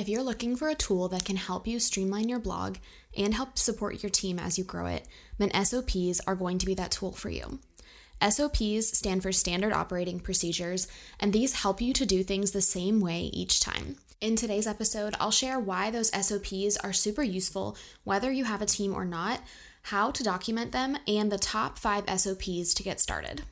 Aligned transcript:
If 0.00 0.08
you're 0.08 0.22
looking 0.22 0.56
for 0.56 0.70
a 0.70 0.74
tool 0.74 1.08
that 1.08 1.26
can 1.26 1.36
help 1.36 1.66
you 1.66 1.78
streamline 1.78 2.30
your 2.30 2.38
blog 2.38 2.78
and 3.14 3.34
help 3.34 3.58
support 3.58 4.02
your 4.02 4.08
team 4.08 4.38
as 4.38 4.56
you 4.56 4.64
grow 4.64 4.86
it, 4.86 5.06
then 5.36 5.52
SOPs 5.52 6.22
are 6.26 6.34
going 6.34 6.56
to 6.56 6.64
be 6.64 6.72
that 6.72 6.90
tool 6.90 7.12
for 7.12 7.28
you. 7.28 7.58
SOPs 8.26 8.96
stand 8.96 9.22
for 9.22 9.30
Standard 9.30 9.74
Operating 9.74 10.18
Procedures, 10.18 10.88
and 11.20 11.34
these 11.34 11.60
help 11.60 11.82
you 11.82 11.92
to 11.92 12.06
do 12.06 12.22
things 12.22 12.52
the 12.52 12.62
same 12.62 13.02
way 13.02 13.24
each 13.34 13.60
time. 13.60 13.96
In 14.22 14.36
today's 14.36 14.66
episode, 14.66 15.14
I'll 15.20 15.30
share 15.30 15.60
why 15.60 15.90
those 15.90 16.08
SOPs 16.08 16.78
are 16.78 16.94
super 16.94 17.22
useful, 17.22 17.76
whether 18.02 18.32
you 18.32 18.44
have 18.44 18.62
a 18.62 18.66
team 18.66 18.94
or 18.94 19.04
not, 19.04 19.42
how 19.82 20.12
to 20.12 20.22
document 20.22 20.72
them, 20.72 20.96
and 21.06 21.30
the 21.30 21.36
top 21.36 21.78
five 21.78 22.04
SOPs 22.08 22.72
to 22.72 22.82
get 22.82 23.00
started. 23.00 23.42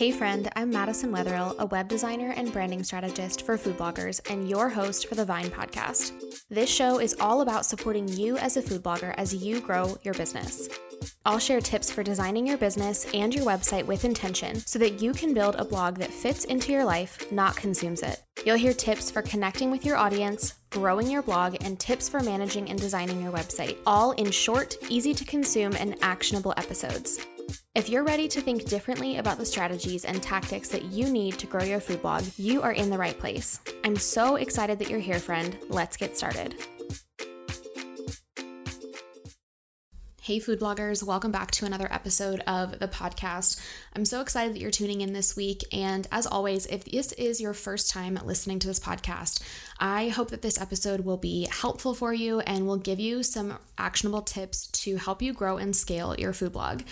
Hey 0.00 0.12
friend, 0.12 0.50
I'm 0.56 0.70
Madison 0.70 1.12
Wetherill, 1.12 1.58
a 1.58 1.66
web 1.66 1.86
designer 1.86 2.32
and 2.34 2.50
branding 2.50 2.82
strategist 2.82 3.44
for 3.44 3.58
food 3.58 3.76
bloggers 3.76 4.18
and 4.32 4.48
your 4.48 4.70
host 4.70 5.06
for 5.06 5.14
the 5.14 5.26
Vine 5.26 5.50
podcast. 5.50 6.42
This 6.48 6.70
show 6.70 7.00
is 7.00 7.14
all 7.20 7.42
about 7.42 7.66
supporting 7.66 8.08
you 8.08 8.38
as 8.38 8.56
a 8.56 8.62
food 8.62 8.82
blogger 8.82 9.12
as 9.18 9.34
you 9.34 9.60
grow 9.60 9.98
your 10.02 10.14
business. 10.14 10.70
I'll 11.26 11.38
share 11.38 11.60
tips 11.60 11.90
for 11.90 12.02
designing 12.02 12.46
your 12.46 12.56
business 12.56 13.10
and 13.12 13.34
your 13.34 13.44
website 13.44 13.84
with 13.84 14.06
intention 14.06 14.54
so 14.60 14.78
that 14.78 15.02
you 15.02 15.12
can 15.12 15.34
build 15.34 15.56
a 15.56 15.66
blog 15.66 15.96
that 15.96 16.10
fits 16.10 16.46
into 16.46 16.72
your 16.72 16.86
life, 16.86 17.30
not 17.30 17.56
consumes 17.56 18.00
it. 18.00 18.22
You'll 18.46 18.56
hear 18.56 18.72
tips 18.72 19.10
for 19.10 19.20
connecting 19.20 19.70
with 19.70 19.84
your 19.84 19.98
audience, 19.98 20.54
growing 20.70 21.10
your 21.10 21.20
blog, 21.20 21.56
and 21.62 21.78
tips 21.78 22.08
for 22.08 22.20
managing 22.20 22.70
and 22.70 22.80
designing 22.80 23.22
your 23.22 23.32
website, 23.32 23.76
all 23.84 24.12
in 24.12 24.30
short, 24.30 24.78
easy 24.88 25.12
to 25.12 25.26
consume, 25.26 25.74
and 25.78 25.94
actionable 26.00 26.54
episodes. 26.56 27.20
If 27.76 27.88
you're 27.88 28.02
ready 28.02 28.26
to 28.26 28.40
think 28.40 28.64
differently 28.64 29.18
about 29.18 29.38
the 29.38 29.46
strategies 29.46 30.04
and 30.04 30.20
tactics 30.20 30.68
that 30.70 30.86
you 30.86 31.08
need 31.08 31.38
to 31.38 31.46
grow 31.46 31.62
your 31.62 31.78
food 31.78 32.02
blog, 32.02 32.24
you 32.36 32.62
are 32.62 32.72
in 32.72 32.90
the 32.90 32.98
right 32.98 33.16
place. 33.16 33.60
I'm 33.84 33.94
so 33.94 34.34
excited 34.34 34.80
that 34.80 34.90
you're 34.90 34.98
here, 34.98 35.20
friend. 35.20 35.56
Let's 35.68 35.96
get 35.96 36.18
started. 36.18 36.56
Hey, 40.30 40.38
food 40.38 40.60
bloggers, 40.60 41.02
welcome 41.02 41.32
back 41.32 41.50
to 41.50 41.66
another 41.66 41.88
episode 41.90 42.38
of 42.46 42.78
the 42.78 42.86
podcast. 42.86 43.60
I'm 43.96 44.04
so 44.04 44.20
excited 44.20 44.54
that 44.54 44.60
you're 44.60 44.70
tuning 44.70 45.00
in 45.00 45.12
this 45.12 45.34
week. 45.34 45.64
And 45.72 46.06
as 46.12 46.24
always, 46.24 46.66
if 46.66 46.84
this 46.84 47.10
is 47.14 47.40
your 47.40 47.52
first 47.52 47.90
time 47.90 48.16
listening 48.24 48.60
to 48.60 48.68
this 48.68 48.78
podcast, 48.78 49.42
I 49.80 50.06
hope 50.06 50.30
that 50.30 50.42
this 50.42 50.60
episode 50.60 51.00
will 51.00 51.16
be 51.16 51.48
helpful 51.50 51.94
for 51.94 52.14
you 52.14 52.38
and 52.38 52.64
will 52.64 52.76
give 52.76 53.00
you 53.00 53.24
some 53.24 53.58
actionable 53.76 54.22
tips 54.22 54.68
to 54.68 54.98
help 54.98 55.20
you 55.20 55.32
grow 55.32 55.56
and 55.56 55.74
scale 55.74 56.14
your 56.16 56.32
food 56.32 56.52
blog. 56.52 56.82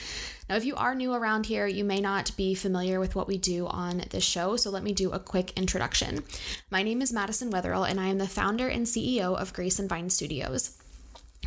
Now, 0.51 0.57
if 0.57 0.65
you 0.65 0.75
are 0.75 0.97
new 0.97 1.15
around 1.15 1.47
here, 1.47 1.69
you 1.69 1.85
may 1.85 2.01
not 2.01 2.37
be 2.37 2.57
familiar 2.57 2.99
with 2.99 3.15
what 3.15 3.29
we 3.29 3.39
do 3.39 3.69
on 3.69 4.03
this 4.11 4.25
show, 4.25 4.57
so 4.57 4.69
let 4.71 4.83
me 4.83 4.93
do 4.93 5.13
a 5.13 5.21
quick 5.21 5.53
introduction. 5.57 6.25
My 6.73 6.83
name 6.83 7.01
is 7.03 7.13
Madison 7.13 7.53
Wetherill, 7.53 7.89
and 7.89 8.01
I 8.01 8.09
am 8.09 8.19
the 8.19 8.27
founder 8.27 8.67
and 8.67 8.85
CEO 8.85 9.37
of 9.37 9.53
Grace 9.53 9.79
and 9.79 9.89
Vine 9.89 10.11
Studios. 10.11 10.78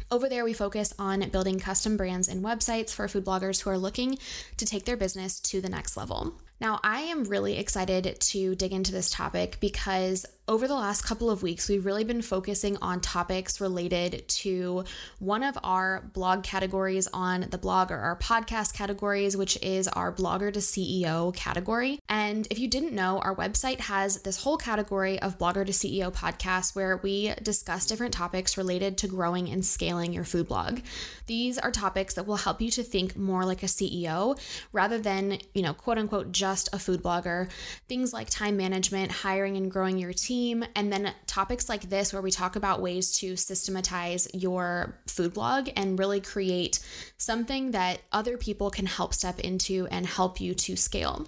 Over 0.09 0.28
there, 0.28 0.44
we 0.44 0.53
focus 0.53 0.94
on 1.00 1.30
building 1.30 1.59
custom 1.59 1.95
brands 1.95 2.28
and 2.28 2.44
websites 2.44 2.94
for 2.94 3.08
food 3.08 3.23
bloggers 3.23 3.61
who 3.61 3.70
are 3.70 3.78
looking 3.78 4.17
to 4.58 4.66
take 4.66 4.86
their 4.86 4.98
business 4.98 5.39
to 5.39 5.61
the 5.61 5.70
next 5.70 5.95
level. 5.95 6.33
Now, 6.59 6.80
I 6.83 7.02
am 7.02 7.23
really 7.23 7.58
excited 7.58 8.20
to 8.20 8.56
dig 8.56 8.73
into 8.73 8.92
this 8.92 9.09
topic 9.09 9.58
because 9.59 10.25
over 10.47 10.67
the 10.67 10.75
last 10.75 11.03
couple 11.03 11.30
of 11.30 11.44
weeks, 11.44 11.70
we've 11.70 11.86
really 11.86 12.03
been 12.03 12.22
focusing 12.22 12.75
on 12.81 13.00
topics 13.00 13.61
related 13.61 14.28
to 14.28 14.83
one 15.20 15.44
of 15.44 15.58
our 15.64 16.09
blog 16.14 16.44
categories 16.44 17.08
on 17.14 17.45
the 17.52 17.58
blog 17.59 17.92
or 17.92 17.98
our 17.98 18.17
podcast 18.17 18.73
categories, 18.73 19.38
which 19.38 19.58
is 19.61 19.88
our 19.88 20.11
blogger 20.11 20.52
to 20.52 20.59
CEO 20.59 21.33
category. 21.36 22.00
And 22.09 22.48
if 22.50 22.58
you 22.58 22.67
didn't 22.67 22.94
know, 22.94 23.20
our 23.20 23.36
website 23.36 23.81
has 23.81 24.23
this 24.23 24.44
whole 24.44 24.58
category 24.58 25.22
of 25.22 25.38
blogger 25.38 25.66
to 25.66 25.72
CEO 25.72 26.11
podcasts 26.11 26.76
where 26.76 26.98
we 26.98 27.33
discuss 27.44 27.86
different 27.86 28.14
topics 28.14 28.58
related 28.58 28.98
to 28.99 29.08
growing 29.08 29.48
and 29.48 29.64
scaling 29.64 30.11
your 30.11 30.26
food 30.26 30.48
blog. 30.48 30.80
These 31.27 31.60
are 31.60 31.71
topics 31.71 32.15
that 32.15 32.26
will 32.26 32.38
help 32.38 32.61
you 32.61 32.71
to 32.71 32.83
think 32.83 33.15
more 33.15 33.45
like 33.45 33.61
a 33.61 33.67
CEO 33.67 34.39
rather 34.73 34.98
than, 34.98 35.38
you 35.54 35.61
know, 35.61 35.73
quote 35.73 35.99
unquote, 35.99 36.32
just 36.32 36.67
a 36.73 36.80
food 36.80 37.04
blogger. 37.04 37.49
Things 37.88 38.11
like 38.11 38.30
time 38.30 38.58
management, 38.58 39.11
hiring 39.11 39.55
and 39.55 39.70
growing 39.70 39.99
your 39.99 40.14
team 40.14 40.30
team, 40.31 40.64
and 40.77 40.93
then 40.93 41.14
topics 41.27 41.67
like 41.67 41.89
this 41.89 42.14
where 42.14 42.21
we 42.21 42.31
talk 42.31 42.55
about 42.55 42.81
ways 42.81 43.11
to 43.19 43.36
systematize 43.36 44.30
your 44.33 44.97
food 45.05 45.33
blog 45.33 45.69
and 45.75 45.99
really 45.99 46.21
create 46.21 46.80
something 47.17 47.71
that 47.71 47.99
other 48.14 48.37
people 48.37 48.70
can 48.70 48.86
help 48.86 49.14
step 49.14 49.41
into 49.41 49.87
and 49.91 50.05
help 50.05 50.39
you 50.39 50.53
to 50.53 50.77
scale. 50.77 51.27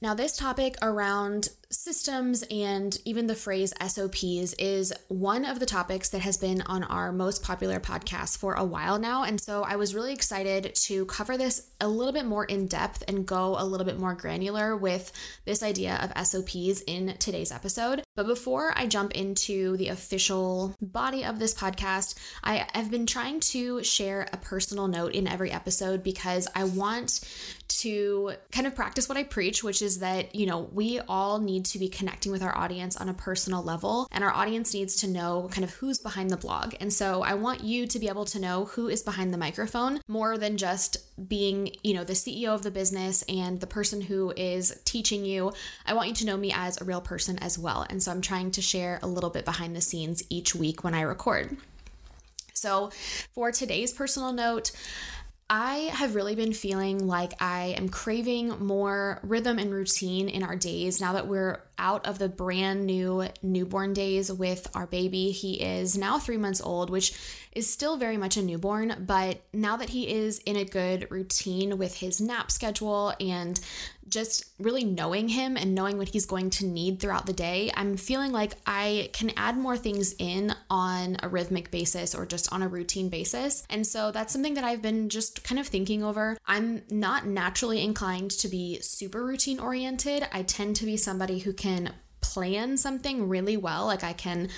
Now, 0.00 0.14
this 0.14 0.38
topic 0.38 0.76
around 0.80 1.50
systems 1.72 2.44
and 2.50 2.96
even 3.04 3.26
the 3.26 3.34
phrase 3.34 3.72
SOPs 3.86 4.52
is 4.58 4.92
one 5.08 5.44
of 5.44 5.58
the 5.58 5.66
topics 5.66 6.10
that 6.10 6.20
has 6.20 6.36
been 6.36 6.62
on 6.62 6.84
our 6.84 7.12
most 7.12 7.42
popular 7.42 7.80
podcast 7.80 8.36
for 8.36 8.54
a 8.54 8.64
while 8.64 8.98
now. 8.98 9.24
And 9.24 9.40
so 9.40 9.62
I 9.62 9.76
was 9.76 9.94
really 9.94 10.12
excited 10.12 10.74
to 10.74 11.06
cover 11.06 11.36
this 11.36 11.70
a 11.80 11.88
little 11.88 12.12
bit 12.12 12.26
more 12.26 12.44
in 12.44 12.66
depth 12.66 13.02
and 13.08 13.26
go 13.26 13.56
a 13.58 13.64
little 13.64 13.86
bit 13.86 13.98
more 13.98 14.14
granular 14.14 14.76
with 14.76 15.12
this 15.44 15.62
idea 15.62 15.96
of 16.02 16.26
SOPs 16.26 16.82
in 16.86 17.16
today's 17.18 17.50
episode. 17.50 18.02
But 18.14 18.26
before 18.26 18.72
I 18.76 18.86
jump 18.86 19.12
into 19.12 19.76
the 19.78 19.88
official 19.88 20.76
body 20.80 21.24
of 21.24 21.38
this 21.38 21.54
podcast, 21.54 22.16
I 22.44 22.66
have 22.74 22.90
been 22.90 23.06
trying 23.06 23.40
to 23.40 23.82
share 23.82 24.28
a 24.32 24.36
personal 24.36 24.88
note 24.88 25.14
in 25.14 25.26
every 25.26 25.50
episode 25.50 26.02
because 26.02 26.46
I 26.54 26.64
want 26.64 27.20
to 27.68 28.34
kind 28.50 28.66
of 28.66 28.74
practice 28.74 29.08
what 29.08 29.16
I 29.16 29.24
preach, 29.24 29.64
which 29.64 29.80
is 29.80 30.00
that, 30.00 30.34
you 30.34 30.46
know, 30.46 30.68
we 30.72 31.00
all 31.00 31.40
need 31.40 31.61
to 31.64 31.78
be 31.78 31.88
connecting 31.88 32.32
with 32.32 32.42
our 32.42 32.56
audience 32.56 32.96
on 32.96 33.08
a 33.08 33.14
personal 33.14 33.62
level, 33.62 34.08
and 34.10 34.22
our 34.22 34.32
audience 34.32 34.74
needs 34.74 34.96
to 34.96 35.08
know 35.08 35.48
kind 35.52 35.64
of 35.64 35.70
who's 35.74 35.98
behind 35.98 36.30
the 36.30 36.36
blog. 36.36 36.74
And 36.80 36.92
so 36.92 37.22
I 37.22 37.34
want 37.34 37.62
you 37.62 37.86
to 37.86 37.98
be 37.98 38.08
able 38.08 38.24
to 38.26 38.38
know 38.38 38.66
who 38.66 38.88
is 38.88 39.02
behind 39.02 39.32
the 39.32 39.38
microphone 39.38 40.00
more 40.08 40.38
than 40.38 40.56
just 40.56 40.96
being, 41.28 41.74
you 41.82 41.94
know, 41.94 42.04
the 42.04 42.12
CEO 42.12 42.48
of 42.48 42.62
the 42.62 42.70
business 42.70 43.22
and 43.28 43.60
the 43.60 43.66
person 43.66 44.00
who 44.00 44.32
is 44.36 44.80
teaching 44.84 45.24
you. 45.24 45.52
I 45.86 45.94
want 45.94 46.08
you 46.08 46.14
to 46.14 46.26
know 46.26 46.36
me 46.36 46.52
as 46.54 46.80
a 46.80 46.84
real 46.84 47.00
person 47.00 47.38
as 47.38 47.58
well. 47.58 47.86
And 47.88 48.02
so 48.02 48.10
I'm 48.10 48.20
trying 48.20 48.50
to 48.52 48.62
share 48.62 48.98
a 49.02 49.06
little 49.06 49.30
bit 49.30 49.44
behind 49.44 49.76
the 49.76 49.80
scenes 49.80 50.22
each 50.30 50.54
week 50.54 50.84
when 50.84 50.94
I 50.94 51.02
record. 51.02 51.56
So, 52.54 52.90
for 53.34 53.50
today's 53.50 53.92
personal 53.92 54.32
note, 54.32 54.70
I 55.54 55.90
have 55.92 56.14
really 56.14 56.34
been 56.34 56.54
feeling 56.54 57.06
like 57.06 57.34
I 57.38 57.74
am 57.76 57.90
craving 57.90 58.64
more 58.64 59.20
rhythm 59.22 59.58
and 59.58 59.70
routine 59.70 60.30
in 60.30 60.42
our 60.42 60.56
days 60.56 60.98
now 60.98 61.12
that 61.12 61.26
we're 61.26 61.60
out 61.76 62.06
of 62.06 62.18
the 62.18 62.30
brand 62.30 62.86
new 62.86 63.26
newborn 63.42 63.92
days 63.92 64.32
with 64.32 64.66
our 64.74 64.86
baby. 64.86 65.30
He 65.30 65.60
is 65.60 65.98
now 65.98 66.18
three 66.18 66.38
months 66.38 66.62
old, 66.62 66.88
which 66.88 67.12
is 67.52 67.70
still 67.70 67.98
very 67.98 68.16
much 68.16 68.38
a 68.38 68.42
newborn, 68.42 69.04
but 69.06 69.42
now 69.52 69.76
that 69.76 69.90
he 69.90 70.10
is 70.10 70.38
in 70.38 70.56
a 70.56 70.64
good 70.64 71.06
routine 71.10 71.76
with 71.76 71.98
his 71.98 72.18
nap 72.18 72.50
schedule 72.50 73.12
and 73.20 73.60
just 74.08 74.44
really 74.58 74.84
knowing 74.84 75.28
him 75.28 75.56
and 75.56 75.74
knowing 75.74 75.98
what 75.98 76.08
he's 76.08 76.26
going 76.26 76.50
to 76.50 76.66
need 76.66 77.00
throughout 77.00 77.26
the 77.26 77.32
day, 77.32 77.70
I'm 77.74 77.96
feeling 77.96 78.32
like 78.32 78.54
I 78.66 79.10
can 79.12 79.32
add 79.36 79.56
more 79.56 79.76
things 79.76 80.14
in 80.18 80.54
on 80.68 81.16
a 81.22 81.28
rhythmic 81.28 81.70
basis 81.70 82.14
or 82.14 82.26
just 82.26 82.52
on 82.52 82.62
a 82.62 82.68
routine 82.68 83.08
basis. 83.08 83.64
And 83.70 83.86
so 83.86 84.10
that's 84.10 84.32
something 84.32 84.54
that 84.54 84.64
I've 84.64 84.82
been 84.82 85.08
just 85.08 85.44
kind 85.44 85.58
of 85.58 85.66
thinking 85.66 86.02
over. 86.02 86.36
I'm 86.46 86.82
not 86.90 87.26
naturally 87.26 87.82
inclined 87.82 88.32
to 88.32 88.48
be 88.48 88.80
super 88.80 89.24
routine 89.24 89.58
oriented. 89.58 90.28
I 90.32 90.42
tend 90.42 90.76
to 90.76 90.86
be 90.86 90.96
somebody 90.96 91.38
who 91.40 91.52
can 91.52 91.92
plan 92.20 92.76
something 92.76 93.28
really 93.28 93.56
well. 93.56 93.84
Like 93.86 94.04
I 94.04 94.12
can 94.14 94.48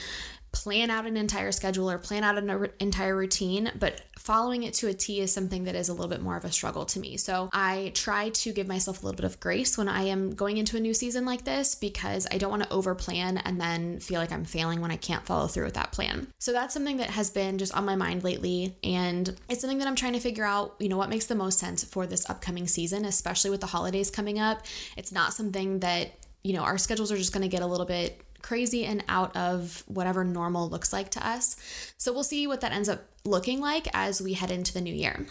plan 0.55 0.89
out 0.89 1.05
an 1.05 1.17
entire 1.17 1.53
schedule 1.53 1.91
or 1.91 1.99
plan 1.99 2.23
out 2.25 2.39
an 2.39 2.71
entire 2.79 3.17
routine, 3.17 3.73
but 3.79 4.01
following 4.19 4.63
it 4.63 4.73
to 4.75 4.89
a 4.89 4.95
T 4.95 5.21
is 5.21 5.33
something 5.33 5.65
that 5.65 5.75
is 5.75 5.89
a 5.89 5.93
little 5.93 6.09
bit 6.09 6.23
more 6.23 6.37
of 6.37 6.45
a 6.45 6.53
struggle 6.53 6.87
to 6.87 7.01
me. 7.01 7.17
So 7.17 7.51
I 7.53 7.91
try 7.95 8.31
to 8.31 8.53
give 8.53 8.67
myself 8.67 9.03
a 9.03 9.07
little 9.07 9.17
bit 9.17 9.27
of 9.27 9.41
grace 9.41 9.77
when 9.77 9.89
I 9.89 10.05
am 10.05 10.35
going 10.35 10.57
into 10.57 10.77
a 10.77 10.81
new 10.81 10.95
season 10.95 11.27
like 11.27 11.45
this 11.45 11.75
because 11.75 12.27
I 12.31 12.39
don't 12.39 12.51
want 12.51 12.63
to 12.63 12.73
over 12.73 12.95
plan 12.95 13.39
and 13.39 13.61
then 13.61 13.99
feel 13.99 14.21
like 14.21 14.33
I'm 14.33 14.45
failing 14.45 14.81
when 14.81 14.91
I 14.91 14.97
can't 14.97 15.27
follow 15.27 15.49
through 15.49 15.65
with 15.65 15.75
that 15.75 15.93
plan. 15.93 16.29
So 16.39 16.53
that's 16.53 16.73
something 16.73 16.99
that 16.99 17.11
has 17.11 17.31
been 17.31 17.59
just 17.59 17.77
on 17.77 17.85
my 17.85 17.97
mind 17.97 18.23
lately. 18.25 18.77
And 18.85 19.35
it's 19.49 19.61
something 19.61 19.79
that 19.79 19.89
I'm 19.89 19.97
trying 19.97 20.15
to 20.15 20.21
figure 20.21 20.45
out, 20.45 20.77
you 20.79 20.89
know, 20.89 20.97
what 20.97 21.11
makes 21.11 21.27
the 21.27 21.35
most 21.35 21.59
sense 21.59 21.83
for 21.83 22.07
this 22.07 22.29
upcoming 22.31 22.69
season, 22.69 23.05
especially 23.05 23.51
with 23.51 23.61
the 23.61 23.67
holidays 23.67 24.11
coming 24.11 24.39
up. 24.39 24.65
It's 24.97 25.11
not 25.11 25.35
something 25.35 25.81
that 25.81 26.13
you 26.45 26.53
know, 26.53 26.61
our 26.61 26.77
schedules 26.77 27.11
are 27.11 27.17
just 27.17 27.33
going 27.33 27.43
to 27.43 27.49
get 27.49 27.63
a 27.63 27.67
little 27.67 27.87
bit 27.87 28.21
crazy 28.45 28.85
and 28.85 29.03
out 29.09 29.35
of 29.35 29.83
whatever 29.87 30.23
normal 30.23 30.69
looks 30.69 30.93
like 30.93 31.11
to 31.11 31.27
us. 31.27 31.57
So 31.97 32.13
we'll 32.13 32.25
see 32.25 32.47
what 32.47 32.61
that 32.61 32.73
ends 32.73 32.91
up 32.91 33.03
looking 33.25 33.59
like 33.59 33.89
as 33.95 34.21
we 34.21 34.35
head 34.35 34.51
into 34.51 34.75
the 34.75 34.83
new 34.83 34.95
year. 34.95 35.27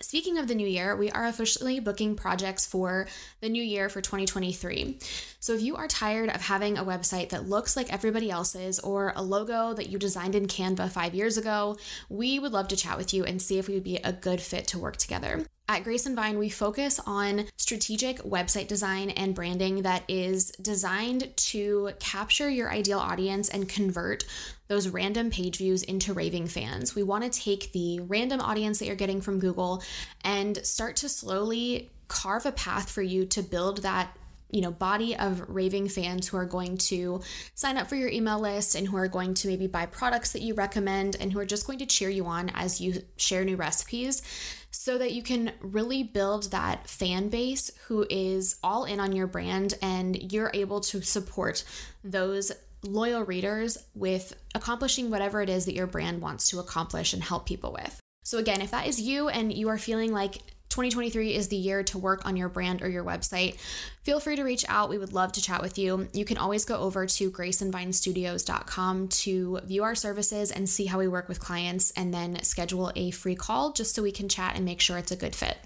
Speaking 0.00 0.38
of 0.38 0.48
the 0.48 0.54
new 0.54 0.66
year, 0.66 0.96
we 0.96 1.10
are 1.10 1.26
officially 1.26 1.80
booking 1.80 2.16
projects 2.16 2.66
for 2.66 3.06
the 3.40 3.48
new 3.48 3.62
year 3.62 3.88
for 3.88 4.00
2023. 4.00 4.98
So 5.38 5.54
if 5.54 5.60
you 5.60 5.76
are 5.76 5.88
tired 5.88 6.30
of 6.30 6.40
having 6.40 6.76
a 6.76 6.84
website 6.84 7.30
that 7.30 7.48
looks 7.48 7.76
like 7.76 7.92
everybody 7.92 8.30
else's 8.30 8.78
or 8.80 9.12
a 9.14 9.22
logo 9.22 9.74
that 9.74 9.88
you 9.88 9.98
designed 9.98 10.34
in 10.34 10.46
Canva 10.46 10.90
five 10.90 11.14
years 11.14 11.36
ago, 11.36 11.76
we 12.08 12.38
would 12.38 12.52
love 12.52 12.68
to 12.68 12.76
chat 12.76 12.96
with 12.96 13.14
you 13.14 13.24
and 13.24 13.40
see 13.40 13.58
if 13.58 13.68
we 13.68 13.74
would 13.74 13.84
be 13.84 13.96
a 13.96 14.12
good 14.12 14.40
fit 14.40 14.66
to 14.68 14.78
work 14.78 14.96
together. 14.96 15.44
At 15.70 15.84
Grace 15.84 16.06
and 16.06 16.16
Vine, 16.16 16.38
we 16.38 16.48
focus 16.48 16.98
on 17.06 17.44
strategic 17.58 18.20
website 18.20 18.68
design 18.68 19.10
and 19.10 19.34
branding 19.34 19.82
that 19.82 20.02
is 20.08 20.50
designed 20.52 21.36
to 21.36 21.90
capture 22.00 22.48
your 22.48 22.70
ideal 22.70 22.98
audience 22.98 23.50
and 23.50 23.68
convert 23.68 24.24
those 24.68 24.88
random 24.88 25.28
page 25.28 25.58
views 25.58 25.82
into 25.82 26.14
raving 26.14 26.46
fans. 26.46 26.94
We 26.94 27.02
want 27.02 27.30
to 27.30 27.40
take 27.40 27.72
the 27.72 28.00
random 28.00 28.40
audience 28.40 28.78
that 28.78 28.86
you're 28.86 28.96
getting 28.96 29.20
from 29.20 29.40
Google 29.40 29.82
and 30.24 30.56
start 30.64 30.96
to 30.96 31.08
slowly 31.10 31.90
carve 32.08 32.46
a 32.46 32.52
path 32.52 32.90
for 32.90 33.02
you 33.02 33.26
to 33.26 33.42
build 33.42 33.82
that 33.82 34.16
you 34.50 34.62
know 34.62 34.70
body 34.70 35.14
of 35.14 35.44
raving 35.48 35.88
fans 35.88 36.26
who 36.26 36.36
are 36.38 36.46
going 36.46 36.78
to 36.78 37.20
sign 37.54 37.76
up 37.76 37.86
for 37.86 37.96
your 37.96 38.08
email 38.08 38.40
list 38.40 38.74
and 38.74 38.88
who 38.88 38.96
are 38.96 39.08
going 39.08 39.34
to 39.34 39.48
maybe 39.48 39.66
buy 39.66 39.84
products 39.84 40.32
that 40.32 40.40
you 40.40 40.54
recommend 40.54 41.16
and 41.20 41.30
who 41.30 41.38
are 41.38 41.44
just 41.44 41.66
going 41.66 41.78
to 41.78 41.84
cheer 41.84 42.08
you 42.08 42.24
on 42.24 42.50
as 42.54 42.80
you 42.80 43.02
share 43.18 43.44
new 43.44 43.56
recipes 43.56 44.22
so 44.70 44.98
that 44.98 45.12
you 45.12 45.22
can 45.22 45.52
really 45.60 46.02
build 46.02 46.50
that 46.50 46.88
fan 46.88 47.28
base 47.28 47.70
who 47.86 48.06
is 48.10 48.56
all 48.62 48.84
in 48.84 49.00
on 49.00 49.12
your 49.12 49.26
brand 49.26 49.74
and 49.82 50.32
you're 50.32 50.50
able 50.54 50.80
to 50.80 51.00
support 51.02 51.64
those 52.04 52.52
loyal 52.82 53.24
readers 53.24 53.78
with 53.94 54.34
accomplishing 54.54 55.10
whatever 55.10 55.42
it 55.42 55.48
is 55.48 55.64
that 55.64 55.74
your 55.74 55.86
brand 55.86 56.20
wants 56.20 56.48
to 56.48 56.58
accomplish 56.58 57.12
and 57.12 57.22
help 57.22 57.46
people 57.46 57.72
with. 57.72 58.00
So 58.24 58.38
again, 58.38 58.60
if 58.60 58.70
that 58.70 58.86
is 58.86 59.00
you 59.00 59.28
and 59.28 59.52
you 59.52 59.68
are 59.68 59.78
feeling 59.78 60.12
like 60.12 60.38
2023 60.70 61.34
is 61.34 61.48
the 61.48 61.56
year 61.56 61.82
to 61.84 61.98
work 61.98 62.26
on 62.26 62.36
your 62.36 62.48
brand 62.48 62.82
or 62.82 62.88
your 62.88 63.04
website, 63.04 63.58
feel 64.02 64.20
free 64.20 64.36
to 64.36 64.42
reach 64.42 64.64
out. 64.68 64.90
We 64.90 64.98
would 64.98 65.12
love 65.12 65.32
to 65.32 65.42
chat 65.42 65.62
with 65.62 65.78
you. 65.78 66.08
You 66.12 66.24
can 66.24 66.38
always 66.38 66.64
go 66.64 66.76
over 66.76 67.06
to 67.06 67.30
graceandvinestudios.com 67.30 69.08
to 69.08 69.60
view 69.64 69.84
our 69.84 69.94
services 69.94 70.50
and 70.50 70.68
see 70.68 70.86
how 70.86 70.98
we 70.98 71.08
work 71.08 71.28
with 71.28 71.40
clients 71.40 71.90
and 71.92 72.12
then 72.12 72.42
schedule 72.42 72.92
a 72.96 73.10
free 73.10 73.34
call 73.34 73.72
just 73.72 73.94
so 73.94 74.02
we 74.02 74.12
can 74.12 74.28
chat 74.28 74.56
and 74.56 74.64
make 74.64 74.80
sure 74.80 74.98
it's 74.98 75.12
a 75.12 75.16
good 75.16 75.34
fit. 75.34 75.56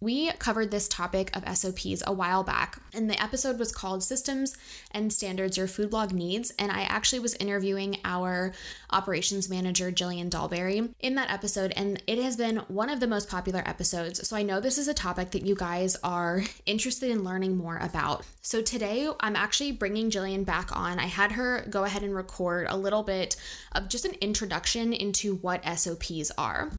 We 0.00 0.30
covered 0.32 0.70
this 0.70 0.86
topic 0.86 1.34
of 1.34 1.56
SOPs 1.56 2.02
a 2.06 2.12
while 2.12 2.42
back, 2.42 2.78
and 2.92 3.08
the 3.08 3.22
episode 3.22 3.58
was 3.58 3.72
called 3.72 4.02
Systems 4.02 4.54
and 4.90 5.12
Standards 5.12 5.56
Your 5.56 5.66
Food 5.66 5.90
Blog 5.90 6.12
Needs. 6.12 6.52
And 6.58 6.70
I 6.70 6.82
actually 6.82 7.20
was 7.20 7.34
interviewing 7.36 7.98
our 8.04 8.52
operations 8.90 9.48
manager, 9.48 9.90
Jillian 9.90 10.28
Dalberry, 10.28 10.92
in 11.00 11.14
that 11.14 11.30
episode, 11.30 11.72
and 11.74 12.02
it 12.06 12.18
has 12.18 12.36
been 12.36 12.58
one 12.68 12.90
of 12.90 13.00
the 13.00 13.06
most 13.06 13.30
popular 13.30 13.62
episodes. 13.64 14.28
So 14.28 14.36
I 14.36 14.42
know 14.42 14.60
this 14.60 14.76
is 14.76 14.88
a 14.88 14.94
topic 14.94 15.30
that 15.30 15.46
you 15.46 15.54
guys 15.54 15.96
are 16.04 16.42
interested 16.66 17.10
in 17.10 17.24
learning 17.24 17.56
more 17.56 17.78
about. 17.78 18.24
So 18.42 18.60
today 18.60 19.08
I'm 19.20 19.36
actually 19.36 19.72
bringing 19.72 20.10
Jillian 20.10 20.44
back 20.44 20.74
on. 20.76 20.98
I 20.98 21.06
had 21.06 21.32
her 21.32 21.66
go 21.70 21.84
ahead 21.84 22.02
and 22.02 22.14
record 22.14 22.66
a 22.68 22.76
little 22.76 23.04
bit 23.04 23.36
of 23.72 23.88
just 23.88 24.04
an 24.04 24.14
introduction 24.20 24.92
into 24.92 25.36
what 25.36 25.64
SOPs 25.64 26.30
are. 26.36 26.72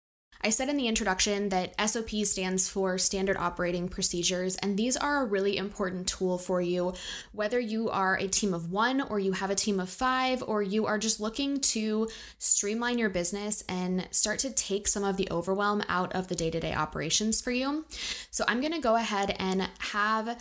I 0.45 0.49
said 0.49 0.69
in 0.69 0.77
the 0.77 0.87
introduction 0.87 1.49
that 1.49 1.73
SOP 1.89 2.11
stands 2.23 2.69
for 2.69 2.99
Standard 2.99 3.35
Operating 3.35 3.89
Procedures, 3.89 4.55
and 4.57 4.77
these 4.77 4.95
are 4.95 5.23
a 5.23 5.25
really 5.25 5.57
important 5.57 6.07
tool 6.07 6.37
for 6.37 6.61
you, 6.61 6.93
whether 7.31 7.59
you 7.59 7.89
are 7.89 8.15
a 8.15 8.27
team 8.27 8.53
of 8.53 8.71
one 8.71 9.01
or 9.01 9.17
you 9.17 9.31
have 9.31 9.49
a 9.49 9.55
team 9.55 9.79
of 9.79 9.89
five, 9.89 10.43
or 10.45 10.61
you 10.61 10.85
are 10.85 10.99
just 10.99 11.19
looking 11.19 11.59
to 11.61 12.07
streamline 12.37 12.99
your 12.99 13.09
business 13.09 13.63
and 13.67 14.07
start 14.11 14.37
to 14.37 14.51
take 14.51 14.87
some 14.87 15.03
of 15.03 15.17
the 15.17 15.27
overwhelm 15.31 15.81
out 15.89 16.13
of 16.13 16.27
the 16.27 16.35
day 16.35 16.51
to 16.51 16.59
day 16.59 16.75
operations 16.75 17.41
for 17.41 17.49
you. 17.49 17.83
So 18.29 18.45
I'm 18.47 18.61
gonna 18.61 18.79
go 18.79 18.97
ahead 18.97 19.35
and 19.39 19.67
have 19.79 20.37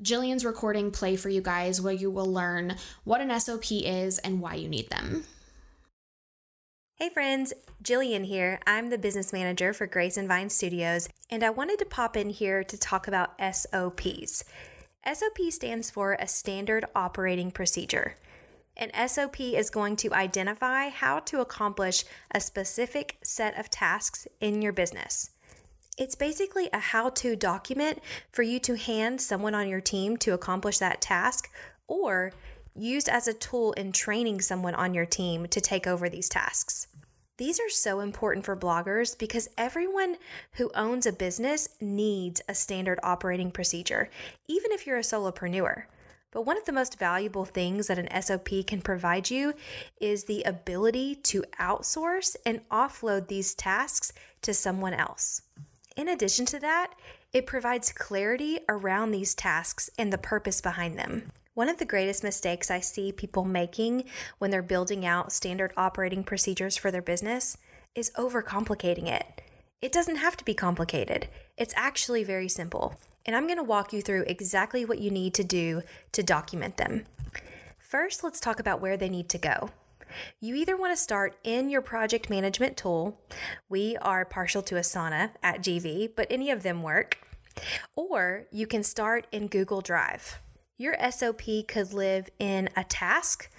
Jillian's 0.00 0.44
recording 0.44 0.92
play 0.92 1.16
for 1.16 1.30
you 1.30 1.40
guys 1.40 1.80
where 1.80 1.92
you 1.92 2.12
will 2.12 2.32
learn 2.32 2.76
what 3.02 3.20
an 3.20 3.40
SOP 3.40 3.72
is 3.72 4.20
and 4.20 4.40
why 4.40 4.54
you 4.54 4.68
need 4.68 4.88
them. 4.88 5.24
Hey 7.00 7.10
friends, 7.10 7.52
Jillian 7.80 8.24
here. 8.24 8.58
I'm 8.66 8.90
the 8.90 8.98
business 8.98 9.32
manager 9.32 9.72
for 9.72 9.86
Grace 9.86 10.16
and 10.16 10.26
Vine 10.26 10.50
Studios, 10.50 11.08
and 11.30 11.44
I 11.44 11.50
wanted 11.50 11.78
to 11.78 11.84
pop 11.84 12.16
in 12.16 12.28
here 12.28 12.64
to 12.64 12.76
talk 12.76 13.06
about 13.06 13.36
SOPs. 13.38 14.42
SOP 15.06 15.38
stands 15.50 15.90
for 15.90 16.14
a 16.18 16.26
standard 16.26 16.86
operating 16.96 17.52
procedure. 17.52 18.16
An 18.76 18.90
SOP 19.08 19.38
is 19.38 19.70
going 19.70 19.94
to 19.94 20.12
identify 20.12 20.88
how 20.88 21.20
to 21.20 21.40
accomplish 21.40 22.02
a 22.32 22.40
specific 22.40 23.18
set 23.22 23.56
of 23.56 23.70
tasks 23.70 24.26
in 24.40 24.60
your 24.60 24.72
business. 24.72 25.30
It's 25.96 26.16
basically 26.16 26.68
a 26.72 26.80
how 26.80 27.10
to 27.10 27.36
document 27.36 28.00
for 28.32 28.42
you 28.42 28.58
to 28.58 28.76
hand 28.76 29.20
someone 29.20 29.54
on 29.54 29.68
your 29.68 29.80
team 29.80 30.16
to 30.16 30.34
accomplish 30.34 30.78
that 30.78 31.00
task 31.00 31.48
or 31.86 32.32
used 32.78 33.08
as 33.08 33.28
a 33.28 33.34
tool 33.34 33.72
in 33.72 33.92
training 33.92 34.40
someone 34.40 34.74
on 34.74 34.94
your 34.94 35.06
team 35.06 35.46
to 35.48 35.60
take 35.60 35.86
over 35.86 36.08
these 36.08 36.28
tasks. 36.28 36.86
These 37.38 37.60
are 37.60 37.70
so 37.70 38.00
important 38.00 38.44
for 38.44 38.56
bloggers 38.56 39.16
because 39.16 39.48
everyone 39.56 40.16
who 40.54 40.72
owns 40.74 41.06
a 41.06 41.12
business 41.12 41.68
needs 41.80 42.42
a 42.48 42.54
standard 42.54 42.98
operating 43.02 43.52
procedure, 43.52 44.10
even 44.48 44.72
if 44.72 44.86
you're 44.86 44.98
a 44.98 45.02
solopreneur. 45.02 45.84
But 46.30 46.42
one 46.42 46.58
of 46.58 46.66
the 46.66 46.72
most 46.72 46.98
valuable 46.98 47.44
things 47.44 47.86
that 47.86 47.98
an 47.98 48.22
SOP 48.22 48.66
can 48.66 48.82
provide 48.82 49.30
you 49.30 49.54
is 50.00 50.24
the 50.24 50.42
ability 50.42 51.14
to 51.14 51.44
outsource 51.60 52.36
and 52.44 52.68
offload 52.70 53.28
these 53.28 53.54
tasks 53.54 54.12
to 54.42 54.52
someone 54.52 54.92
else. 54.92 55.42
In 55.96 56.08
addition 56.08 56.44
to 56.46 56.60
that, 56.60 56.94
it 57.32 57.46
provides 57.46 57.92
clarity 57.92 58.58
around 58.68 59.10
these 59.10 59.34
tasks 59.34 59.90
and 59.96 60.12
the 60.12 60.18
purpose 60.18 60.60
behind 60.60 60.98
them. 60.98 61.30
One 61.58 61.68
of 61.68 61.78
the 61.78 61.84
greatest 61.84 62.22
mistakes 62.22 62.70
I 62.70 62.78
see 62.78 63.10
people 63.10 63.44
making 63.44 64.04
when 64.38 64.52
they're 64.52 64.62
building 64.62 65.04
out 65.04 65.32
standard 65.32 65.72
operating 65.76 66.22
procedures 66.22 66.76
for 66.76 66.92
their 66.92 67.02
business 67.02 67.58
is 67.96 68.12
overcomplicating 68.16 69.08
it. 69.08 69.42
It 69.82 69.90
doesn't 69.90 70.18
have 70.18 70.36
to 70.36 70.44
be 70.44 70.54
complicated, 70.54 71.26
it's 71.56 71.74
actually 71.76 72.22
very 72.22 72.48
simple. 72.48 72.94
And 73.26 73.34
I'm 73.34 73.48
going 73.48 73.58
to 73.58 73.64
walk 73.64 73.92
you 73.92 74.02
through 74.02 74.22
exactly 74.28 74.84
what 74.84 75.00
you 75.00 75.10
need 75.10 75.34
to 75.34 75.42
do 75.42 75.82
to 76.12 76.22
document 76.22 76.76
them. 76.76 77.06
First, 77.76 78.22
let's 78.22 78.38
talk 78.38 78.60
about 78.60 78.80
where 78.80 78.96
they 78.96 79.08
need 79.08 79.28
to 79.30 79.38
go. 79.38 79.70
You 80.38 80.54
either 80.54 80.76
want 80.76 80.92
to 80.92 81.02
start 81.02 81.38
in 81.42 81.70
your 81.70 81.82
project 81.82 82.30
management 82.30 82.76
tool. 82.76 83.20
We 83.68 83.96
are 83.96 84.24
partial 84.24 84.62
to 84.62 84.76
Asana 84.76 85.30
at 85.42 85.62
GV, 85.62 86.12
but 86.14 86.28
any 86.30 86.52
of 86.52 86.62
them 86.62 86.84
work. 86.84 87.18
Or 87.96 88.44
you 88.52 88.68
can 88.68 88.84
start 88.84 89.26
in 89.32 89.48
Google 89.48 89.80
Drive. 89.80 90.38
Your 90.80 90.96
SOP 91.10 91.42
could 91.66 91.92
live 91.92 92.30
in 92.38 92.68
a 92.76 92.84
task 92.84 93.50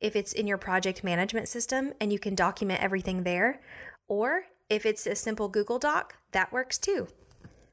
if 0.00 0.16
it's 0.16 0.32
in 0.32 0.46
your 0.46 0.56
project 0.56 1.04
management 1.04 1.46
system 1.46 1.92
and 2.00 2.10
you 2.10 2.18
can 2.18 2.34
document 2.34 2.82
everything 2.82 3.22
there, 3.22 3.60
or 4.08 4.44
if 4.70 4.86
it's 4.86 5.06
a 5.06 5.14
simple 5.14 5.48
Google 5.48 5.78
Doc, 5.78 6.16
that 6.32 6.54
works 6.54 6.78
too. 6.78 7.08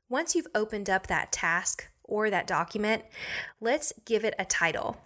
Once 0.09 0.35
you've 0.35 0.47
opened 0.53 0.89
up 0.89 1.07
that 1.07 1.31
task 1.31 1.87
or 2.03 2.29
that 2.29 2.45
document, 2.45 3.03
let's 3.61 3.93
give 4.05 4.25
it 4.25 4.35
a 4.37 4.43
title. 4.43 4.97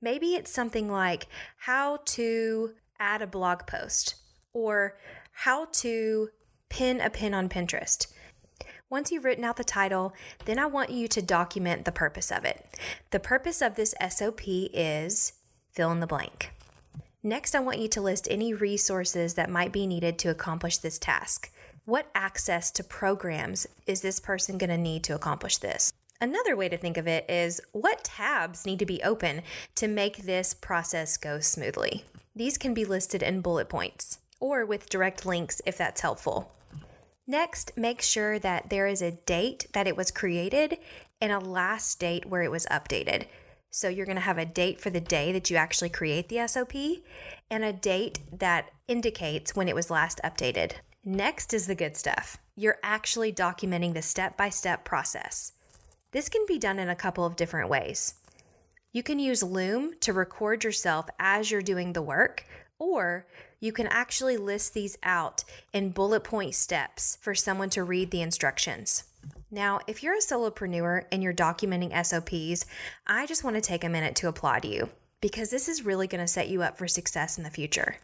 Maybe 0.00 0.28
it's 0.28 0.50
something 0.50 0.90
like 0.90 1.26
how 1.58 1.98
to 2.06 2.70
add 2.98 3.20
a 3.20 3.26
blog 3.26 3.66
post 3.66 4.14
or 4.54 4.96
how 5.32 5.66
to 5.72 6.30
pin 6.70 7.02
a 7.02 7.10
pin 7.10 7.34
on 7.34 7.50
Pinterest. 7.50 8.06
Once 8.90 9.12
you've 9.12 9.24
written 9.24 9.44
out 9.44 9.56
the 9.56 9.64
title, 9.64 10.14
then 10.46 10.58
I 10.58 10.64
want 10.64 10.88
you 10.88 11.08
to 11.08 11.20
document 11.20 11.84
the 11.84 11.92
purpose 11.92 12.32
of 12.32 12.46
it. 12.46 12.64
The 13.10 13.20
purpose 13.20 13.60
of 13.60 13.74
this 13.74 13.94
SOP 14.08 14.40
is 14.46 15.34
fill 15.70 15.92
in 15.92 16.00
the 16.00 16.06
blank. 16.06 16.52
Next, 17.22 17.54
I 17.54 17.60
want 17.60 17.80
you 17.80 17.88
to 17.88 18.00
list 18.00 18.26
any 18.30 18.54
resources 18.54 19.34
that 19.34 19.50
might 19.50 19.72
be 19.72 19.86
needed 19.86 20.18
to 20.20 20.30
accomplish 20.30 20.78
this 20.78 20.98
task. 20.98 21.52
What 21.84 22.08
access 22.14 22.70
to 22.72 22.84
programs 22.84 23.66
is 23.86 24.00
this 24.00 24.20
person 24.20 24.56
going 24.56 24.70
to 24.70 24.78
need 24.78 25.04
to 25.04 25.14
accomplish 25.14 25.58
this? 25.58 25.92
Another 26.18 26.56
way 26.56 26.70
to 26.70 26.78
think 26.78 26.96
of 26.96 27.06
it 27.06 27.28
is 27.28 27.60
what 27.72 28.04
tabs 28.04 28.64
need 28.64 28.78
to 28.78 28.86
be 28.86 29.02
open 29.02 29.42
to 29.74 29.86
make 29.86 30.18
this 30.18 30.54
process 30.54 31.18
go 31.18 31.40
smoothly? 31.40 32.04
These 32.34 32.56
can 32.56 32.72
be 32.72 32.86
listed 32.86 33.22
in 33.22 33.42
bullet 33.42 33.68
points 33.68 34.18
or 34.40 34.64
with 34.64 34.88
direct 34.88 35.26
links 35.26 35.60
if 35.66 35.76
that's 35.76 36.00
helpful. 36.00 36.52
Next, 37.30 37.72
make 37.76 38.00
sure 38.00 38.38
that 38.38 38.70
there 38.70 38.86
is 38.86 39.02
a 39.02 39.10
date 39.10 39.66
that 39.74 39.86
it 39.86 39.98
was 39.98 40.10
created 40.10 40.78
and 41.20 41.30
a 41.30 41.38
last 41.38 42.00
date 42.00 42.24
where 42.24 42.40
it 42.40 42.50
was 42.50 42.64
updated. 42.70 43.26
So 43.70 43.90
you're 43.90 44.06
going 44.06 44.16
to 44.16 44.22
have 44.22 44.38
a 44.38 44.46
date 44.46 44.80
for 44.80 44.88
the 44.88 44.98
day 44.98 45.30
that 45.32 45.50
you 45.50 45.58
actually 45.58 45.90
create 45.90 46.30
the 46.30 46.48
SOP 46.48 46.72
and 47.50 47.64
a 47.64 47.72
date 47.72 48.20
that 48.32 48.70
indicates 48.88 49.54
when 49.54 49.68
it 49.68 49.74
was 49.74 49.90
last 49.90 50.22
updated. 50.24 50.72
Next 51.04 51.52
is 51.52 51.66
the 51.66 51.74
good 51.74 51.98
stuff. 51.98 52.38
You're 52.56 52.78
actually 52.82 53.34
documenting 53.34 53.92
the 53.92 54.00
step 54.00 54.38
by 54.38 54.48
step 54.48 54.86
process. 54.86 55.52
This 56.12 56.30
can 56.30 56.46
be 56.48 56.58
done 56.58 56.78
in 56.78 56.88
a 56.88 56.96
couple 56.96 57.26
of 57.26 57.36
different 57.36 57.68
ways. 57.68 58.14
You 58.90 59.02
can 59.02 59.18
use 59.18 59.42
Loom 59.42 59.92
to 60.00 60.14
record 60.14 60.64
yourself 60.64 61.10
as 61.18 61.50
you're 61.50 61.60
doing 61.60 61.92
the 61.92 62.00
work, 62.00 62.46
or 62.78 63.26
you 63.60 63.72
can 63.72 63.86
actually 63.88 64.36
list 64.36 64.74
these 64.74 64.96
out 65.02 65.44
in 65.72 65.90
bullet 65.90 66.24
point 66.24 66.54
steps 66.54 67.18
for 67.20 67.34
someone 67.34 67.70
to 67.70 67.82
read 67.82 68.10
the 68.10 68.22
instructions. 68.22 69.04
Now, 69.50 69.80
if 69.86 70.02
you're 70.02 70.14
a 70.14 70.20
solopreneur 70.20 71.04
and 71.10 71.22
you're 71.22 71.32
documenting 71.32 71.92
SOPs, 72.04 72.66
I 73.06 73.26
just 73.26 73.44
want 73.44 73.56
to 73.56 73.62
take 73.62 73.82
a 73.82 73.88
minute 73.88 74.14
to 74.16 74.28
applaud 74.28 74.64
you 74.64 74.90
because 75.20 75.50
this 75.50 75.68
is 75.68 75.84
really 75.84 76.06
going 76.06 76.20
to 76.20 76.28
set 76.28 76.48
you 76.48 76.62
up 76.62 76.76
for 76.76 76.86
success 76.86 77.38
in 77.38 77.44
the 77.44 77.50
future. 77.50 77.96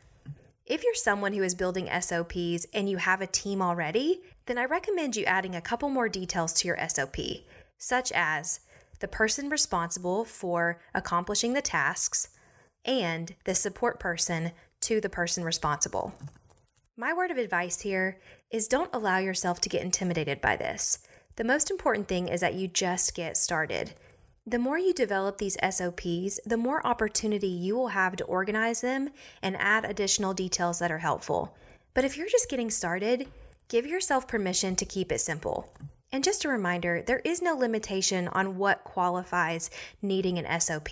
If 0.66 0.82
you're 0.82 0.94
someone 0.94 1.34
who 1.34 1.42
is 1.42 1.54
building 1.54 1.90
SOPs 2.00 2.66
and 2.72 2.88
you 2.88 2.96
have 2.96 3.20
a 3.20 3.26
team 3.26 3.60
already, 3.60 4.22
then 4.46 4.56
I 4.56 4.64
recommend 4.64 5.14
you 5.14 5.24
adding 5.26 5.54
a 5.54 5.60
couple 5.60 5.90
more 5.90 6.08
details 6.08 6.54
to 6.54 6.68
your 6.68 6.78
SOP, 6.88 7.16
such 7.76 8.10
as 8.12 8.60
the 9.00 9.08
person 9.08 9.50
responsible 9.50 10.24
for 10.24 10.80
accomplishing 10.94 11.52
the 11.52 11.60
tasks 11.60 12.28
and 12.84 13.34
the 13.44 13.54
support 13.54 13.98
person 13.98 14.52
to 14.82 15.00
the 15.00 15.08
person 15.08 15.44
responsible. 15.44 16.14
My 16.96 17.12
word 17.12 17.30
of 17.30 17.38
advice 17.38 17.80
here 17.80 18.18
is 18.50 18.68
don't 18.68 18.90
allow 18.92 19.18
yourself 19.18 19.60
to 19.62 19.68
get 19.68 19.82
intimidated 19.82 20.40
by 20.40 20.56
this. 20.56 20.98
The 21.36 21.44
most 21.44 21.70
important 21.70 22.06
thing 22.06 22.28
is 22.28 22.40
that 22.40 22.54
you 22.54 22.68
just 22.68 23.14
get 23.14 23.36
started. 23.36 23.94
The 24.46 24.58
more 24.58 24.78
you 24.78 24.94
develop 24.94 25.38
these 25.38 25.56
SOPs, 25.68 26.38
the 26.46 26.56
more 26.56 26.86
opportunity 26.86 27.48
you 27.48 27.74
will 27.74 27.88
have 27.88 28.14
to 28.16 28.24
organize 28.24 28.82
them 28.82 29.10
and 29.42 29.56
add 29.56 29.84
additional 29.84 30.34
details 30.34 30.78
that 30.78 30.92
are 30.92 30.98
helpful. 30.98 31.56
But 31.94 32.04
if 32.04 32.16
you're 32.16 32.28
just 32.28 32.50
getting 32.50 32.70
started, 32.70 33.26
give 33.68 33.86
yourself 33.86 34.28
permission 34.28 34.76
to 34.76 34.84
keep 34.84 35.10
it 35.10 35.20
simple. 35.20 35.72
And 36.12 36.22
just 36.22 36.44
a 36.44 36.48
reminder 36.48 37.02
there 37.02 37.22
is 37.24 37.42
no 37.42 37.56
limitation 37.56 38.28
on 38.28 38.56
what 38.56 38.84
qualifies 38.84 39.70
needing 40.00 40.38
an 40.38 40.60
SOP. 40.60 40.90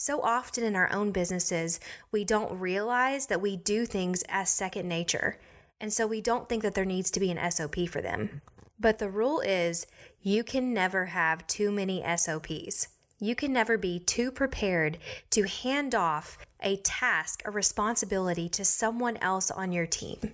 So 0.00 0.22
often 0.22 0.62
in 0.62 0.76
our 0.76 0.92
own 0.92 1.10
businesses, 1.10 1.80
we 2.12 2.24
don't 2.24 2.60
realize 2.60 3.26
that 3.26 3.40
we 3.40 3.56
do 3.56 3.84
things 3.84 4.22
as 4.28 4.48
second 4.48 4.88
nature. 4.88 5.38
And 5.80 5.92
so 5.92 6.06
we 6.06 6.20
don't 6.20 6.48
think 6.48 6.62
that 6.62 6.74
there 6.74 6.84
needs 6.84 7.10
to 7.10 7.20
be 7.20 7.32
an 7.32 7.50
SOP 7.50 7.88
for 7.88 8.00
them. 8.00 8.40
But 8.78 9.00
the 9.00 9.08
rule 9.08 9.40
is 9.40 9.88
you 10.22 10.44
can 10.44 10.72
never 10.72 11.06
have 11.06 11.46
too 11.48 11.72
many 11.72 12.04
SOPs. 12.16 12.88
You 13.18 13.34
can 13.34 13.52
never 13.52 13.76
be 13.76 13.98
too 13.98 14.30
prepared 14.30 14.98
to 15.30 15.48
hand 15.48 15.96
off 15.96 16.38
a 16.62 16.76
task, 16.76 17.42
a 17.44 17.50
responsibility 17.50 18.48
to 18.50 18.64
someone 18.64 19.16
else 19.16 19.50
on 19.50 19.72
your 19.72 19.86
team. 19.86 20.32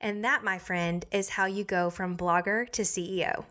And 0.00 0.24
that, 0.24 0.44
my 0.44 0.58
friend, 0.58 1.04
is 1.10 1.30
how 1.30 1.46
you 1.46 1.64
go 1.64 1.90
from 1.90 2.16
blogger 2.16 2.70
to 2.70 2.82
CEO. 2.82 3.44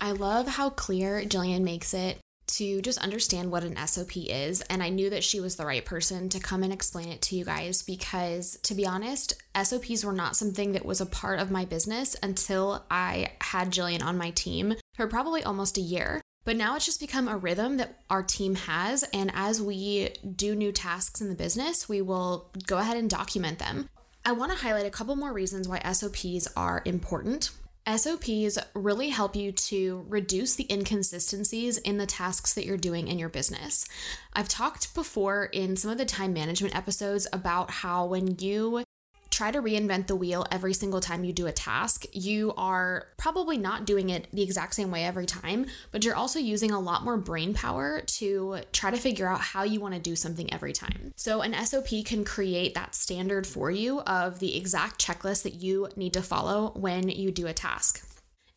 I 0.00 0.12
love 0.12 0.46
how 0.46 0.70
clear 0.70 1.20
Jillian 1.22 1.62
makes 1.62 1.92
it 1.92 2.18
to 2.48 2.82
just 2.82 2.98
understand 2.98 3.50
what 3.50 3.64
an 3.64 3.76
SOP 3.86 4.16
is. 4.16 4.60
And 4.62 4.82
I 4.82 4.88
knew 4.88 5.10
that 5.10 5.24
she 5.24 5.40
was 5.40 5.56
the 5.56 5.66
right 5.66 5.84
person 5.84 6.28
to 6.30 6.40
come 6.40 6.62
and 6.62 6.72
explain 6.72 7.08
it 7.08 7.22
to 7.22 7.36
you 7.36 7.44
guys 7.44 7.82
because, 7.82 8.58
to 8.62 8.74
be 8.74 8.86
honest, 8.86 9.34
SOPs 9.60 10.04
were 10.04 10.12
not 10.12 10.36
something 10.36 10.72
that 10.72 10.84
was 10.84 11.00
a 11.00 11.06
part 11.06 11.38
of 11.38 11.50
my 11.50 11.64
business 11.64 12.16
until 12.22 12.84
I 12.90 13.32
had 13.40 13.70
Jillian 13.70 14.02
on 14.02 14.18
my 14.18 14.30
team 14.30 14.74
for 14.94 15.06
probably 15.06 15.42
almost 15.42 15.78
a 15.78 15.82
year. 15.82 16.20
But 16.44 16.56
now 16.56 16.74
it's 16.74 16.86
just 16.86 17.00
become 17.00 17.28
a 17.28 17.36
rhythm 17.36 17.76
that 17.76 18.00
our 18.10 18.22
team 18.22 18.56
has. 18.56 19.04
And 19.14 19.30
as 19.34 19.62
we 19.62 20.10
do 20.34 20.56
new 20.56 20.72
tasks 20.72 21.20
in 21.20 21.28
the 21.28 21.34
business, 21.36 21.88
we 21.88 22.02
will 22.02 22.50
go 22.66 22.78
ahead 22.78 22.96
and 22.96 23.08
document 23.08 23.60
them. 23.60 23.88
I 24.24 24.32
want 24.32 24.52
to 24.52 24.58
highlight 24.58 24.86
a 24.86 24.90
couple 24.90 25.16
more 25.16 25.32
reasons 25.32 25.68
why 25.68 25.80
SOPs 25.92 26.48
are 26.56 26.82
important. 26.84 27.50
SOPs 27.86 28.58
really 28.74 29.08
help 29.08 29.34
you 29.34 29.50
to 29.52 30.06
reduce 30.08 30.54
the 30.54 30.70
inconsistencies 30.72 31.78
in 31.78 31.98
the 31.98 32.06
tasks 32.06 32.54
that 32.54 32.64
you're 32.64 32.76
doing 32.76 33.08
in 33.08 33.18
your 33.18 33.28
business. 33.28 33.88
I've 34.32 34.48
talked 34.48 34.94
before 34.94 35.46
in 35.46 35.76
some 35.76 35.90
of 35.90 35.98
the 35.98 36.04
time 36.04 36.32
management 36.32 36.76
episodes 36.76 37.26
about 37.32 37.70
how 37.70 38.06
when 38.06 38.36
you 38.38 38.84
try 39.32 39.50
to 39.50 39.60
reinvent 39.60 40.06
the 40.06 40.14
wheel 40.14 40.46
every 40.52 40.74
single 40.74 41.00
time 41.00 41.24
you 41.24 41.32
do 41.32 41.46
a 41.46 41.52
task, 41.52 42.04
you 42.12 42.52
are 42.56 43.06
probably 43.16 43.56
not 43.56 43.86
doing 43.86 44.10
it 44.10 44.28
the 44.32 44.42
exact 44.42 44.74
same 44.74 44.90
way 44.90 45.04
every 45.04 45.26
time, 45.26 45.66
but 45.90 46.04
you're 46.04 46.14
also 46.14 46.38
using 46.38 46.70
a 46.70 46.78
lot 46.78 47.02
more 47.02 47.16
brain 47.16 47.54
power 47.54 48.02
to 48.02 48.58
try 48.72 48.90
to 48.90 48.96
figure 48.98 49.26
out 49.26 49.40
how 49.40 49.62
you 49.62 49.80
want 49.80 49.94
to 49.94 50.00
do 50.00 50.14
something 50.14 50.52
every 50.52 50.72
time. 50.72 51.12
So, 51.16 51.40
an 51.40 51.54
SOP 51.66 52.04
can 52.04 52.24
create 52.24 52.74
that 52.74 52.94
standard 52.94 53.46
for 53.46 53.70
you 53.70 54.00
of 54.02 54.38
the 54.38 54.56
exact 54.56 55.04
checklist 55.04 55.42
that 55.42 55.54
you 55.54 55.88
need 55.96 56.12
to 56.12 56.22
follow 56.22 56.72
when 56.76 57.08
you 57.08 57.32
do 57.32 57.46
a 57.46 57.54
task. 57.54 58.06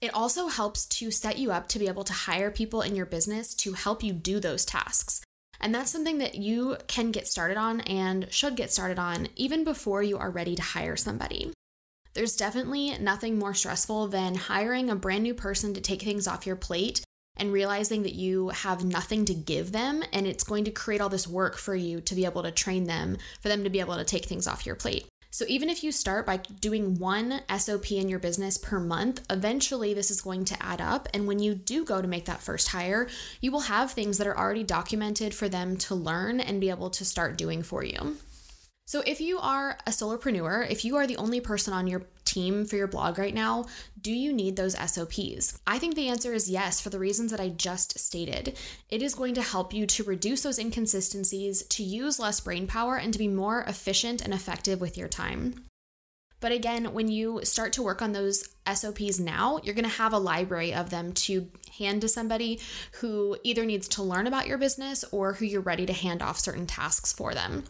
It 0.02 0.14
also 0.14 0.48
helps 0.50 0.86
to 0.86 1.10
set 1.10 1.40
you 1.40 1.52
up 1.52 1.68
to 1.70 1.80
be 1.80 1.88
able 1.88 2.04
to 2.04 2.14
hire 2.14 2.52
people 2.52 2.82
in 2.82 2.96
your 2.96 3.06
business 3.06 3.56
to 3.56 3.74
help 3.74 4.04
you 4.04 4.14
do 4.14 4.40
those 4.40 4.66
tasks. 4.66 5.22
And 5.60 5.74
that's 5.74 5.92
something 5.92 6.18
that 6.20 6.36
you 6.36 6.78
can 6.88 7.12
get 7.12 7.28
started 7.28 7.58
on 7.58 7.82
and 7.82 8.28
should 8.32 8.56
get 8.56 8.72
started 8.72 9.00
on 9.00 9.28
even 9.36 9.64
before 9.64 10.04
you 10.04 10.18
are 10.18 10.30
ready 10.30 10.56
to 10.56 10.62
hire 10.62 10.96
somebody. 10.96 11.52
There's 12.14 12.36
definitely 12.36 12.98
nothing 12.98 13.38
more 13.38 13.54
stressful 13.54 14.08
than 14.08 14.36
hiring 14.36 14.90
a 14.90 14.96
brand 14.96 15.24
new 15.24 15.34
person 15.34 15.74
to 15.74 15.82
take 15.82 16.02
things 16.02 16.28
off 16.28 16.46
your 16.46 16.56
plate 16.56 17.02
and 17.38 17.52
realizing 17.52 18.04
that 18.04 18.16
you 18.16 18.50
have 18.50 18.86
nothing 18.86 19.26
to 19.26 19.34
give 19.34 19.72
them 19.72 20.04
and 20.14 20.26
it's 20.26 20.44
going 20.44 20.64
to 20.64 20.72
create 20.72 21.02
all 21.02 21.10
this 21.10 21.28
work 21.28 21.58
for 21.58 21.76
you 21.76 22.00
to 22.02 22.16
be 22.16 22.26
able 22.26 22.44
to 22.44 22.52
train 22.52 22.86
them, 22.86 23.18
for 23.42 23.50
them 23.50 23.64
to 23.64 23.70
be 23.70 23.82
able 23.82 23.98
to 23.98 24.06
take 24.06 24.26
things 24.26 24.48
off 24.48 24.66
your 24.66 24.76
plate. 24.76 25.06
So 25.36 25.44
even 25.50 25.70
if 25.70 25.84
you 25.84 25.92
start 25.92 26.26
by 26.26 26.38
doing 26.38 26.98
one 26.98 27.42
SOP 27.58 27.92
in 27.92 28.08
your 28.08 28.20
business 28.20 28.58
per 28.58 28.80
month, 28.80 29.22
eventually 29.30 29.94
this 29.94 30.10
is 30.10 30.22
going 30.22 30.46
to 30.46 30.64
add 30.64 30.80
up. 30.80 31.10
And 31.14 31.28
when 31.28 31.40
you 31.40 31.56
do 31.56 31.84
go 31.84 32.02
to 32.02 32.08
make 32.08 32.24
that 32.24 32.42
first 32.42 32.70
hire, 32.70 33.10
you 33.42 33.52
will 33.52 33.68
have 33.68 33.92
things 33.92 34.18
that 34.18 34.28
are 34.28 34.38
already 34.38 34.64
documented 34.64 35.34
for 35.34 35.50
them 35.50 35.76
to 35.76 35.94
learn 35.94 36.40
and 36.40 36.62
be 36.62 36.70
able 36.70 36.90
to 36.92 37.04
start 37.04 37.38
doing 37.38 37.64
for 37.64 37.84
you. 37.84 38.16
So, 38.88 39.04
if 39.06 39.20
you 39.20 39.38
are 39.38 39.78
a 39.86 39.90
solopreneur, 39.90 40.72
if 40.72 40.86
you 40.86 40.96
are 40.96 41.06
the 41.06 41.18
only 41.18 41.42
person 41.42 41.74
on 41.74 41.88
your 41.88 42.04
team 42.36 42.66
for 42.66 42.76
your 42.76 42.88
blog 42.88 43.18
right 43.18 43.34
now, 43.34 43.66
do 44.00 44.12
you 44.12 44.34
need 44.34 44.56
those 44.56 44.78
SOPs? 44.78 45.60
I 45.66 45.80
think 45.80 45.96
the 45.96 46.10
answer 46.10 46.34
is 46.34 46.50
yes, 46.50 46.82
for 46.82 46.90
the 46.90 47.00
reasons 47.00 47.32
that 47.32 47.40
I 47.40 47.50
just 47.50 47.98
stated. 47.98 48.58
It 48.90 49.02
is 49.02 49.16
going 49.16 49.34
to 49.36 49.42
help 49.42 49.74
you 49.74 49.88
to 49.88 50.04
reduce 50.04 50.44
those 50.44 50.60
inconsistencies, 50.60 51.64
to 51.64 51.84
use 51.84 52.20
less 52.20 52.42
brain 52.42 52.68
power, 52.68 52.98
and 52.98 53.14
to 53.14 53.20
be 53.20 53.30
more 53.30 53.62
efficient 53.62 54.22
and 54.22 54.34
effective 54.34 54.82
with 54.82 54.98
your 54.98 55.08
time. 55.08 55.66
But 56.42 56.52
again, 56.52 56.94
when 56.94 57.08
you 57.08 57.40
start 57.44 57.74
to 57.74 57.82
work 57.82 58.02
on 58.02 58.12
those 58.12 58.50
SOPs 58.72 59.20
now, 59.20 59.60
you're 59.64 59.74
going 59.74 59.90
to 59.90 59.98
have 59.98 60.14
a 60.14 60.20
library 60.20 60.74
of 60.74 60.90
them 60.90 61.14
to 61.14 61.50
hand 61.80 62.02
to 62.02 62.10
somebody 62.10 62.60
who 63.00 63.38
either 63.44 63.66
needs 63.66 63.88
to 63.88 64.04
learn 64.04 64.28
about 64.28 64.46
your 64.46 64.58
business 64.58 65.06
or 65.12 65.34
who 65.34 65.46
you're 65.46 65.62
ready 65.62 65.86
to 65.86 65.94
hand 65.94 66.22
off 66.22 66.38
certain 66.38 66.68
tasks 66.68 67.14
for 67.14 67.34
them. 67.34 67.64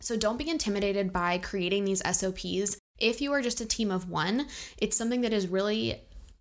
So 0.00 0.16
don't 0.16 0.38
be 0.38 0.48
intimidated 0.48 1.12
by 1.12 1.38
creating 1.38 1.84
these 1.84 2.02
SOPs. 2.08 2.78
If 2.98 3.20
you 3.20 3.32
are 3.32 3.42
just 3.42 3.60
a 3.60 3.66
team 3.66 3.90
of 3.90 4.10
one, 4.10 4.46
it's 4.76 4.96
something 4.96 5.20
that 5.22 5.32
is 5.32 5.46
really 5.46 6.00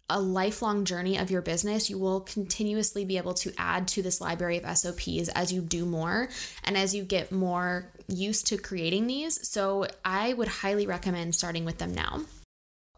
a 0.10 0.22
lifelong 0.22 0.86
journey 0.86 1.18
of 1.18 1.30
your 1.30 1.42
business. 1.42 1.90
You 1.90 1.98
will 1.98 2.22
continuously 2.22 3.04
be 3.04 3.18
able 3.18 3.34
to 3.36 3.52
add 3.58 3.88
to 3.90 4.02
this 4.02 4.22
library 4.22 4.62
of 4.62 4.78
SOPs 4.78 5.30
as 5.30 5.52
you 5.52 5.62
do 5.62 5.86
more 5.86 6.30
and 6.64 6.78
as 6.78 6.96
you 6.96 7.04
get 7.04 7.32
more 7.32 7.92
used 8.08 8.48
to 8.48 8.58
creating 8.58 9.08
these. 9.08 9.48
So 9.48 9.86
I 10.06 10.34
would 10.34 10.48
highly 10.48 10.88
recommend 10.88 11.36
starting 11.36 11.66
with 11.66 11.78
them 11.78 11.94
now. 11.94 12.22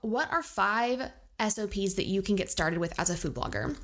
What 0.01 0.32
are 0.32 0.44
five 0.44 1.12
SOPs 1.39 1.96
that 1.96 2.06
you 2.06 2.22
can 2.22 2.36
get 2.36 2.51
started 2.51 2.80
with 2.80 2.98
as 3.00 3.10
a 3.10 3.18
food 3.18 3.34
blogger? 3.34 3.75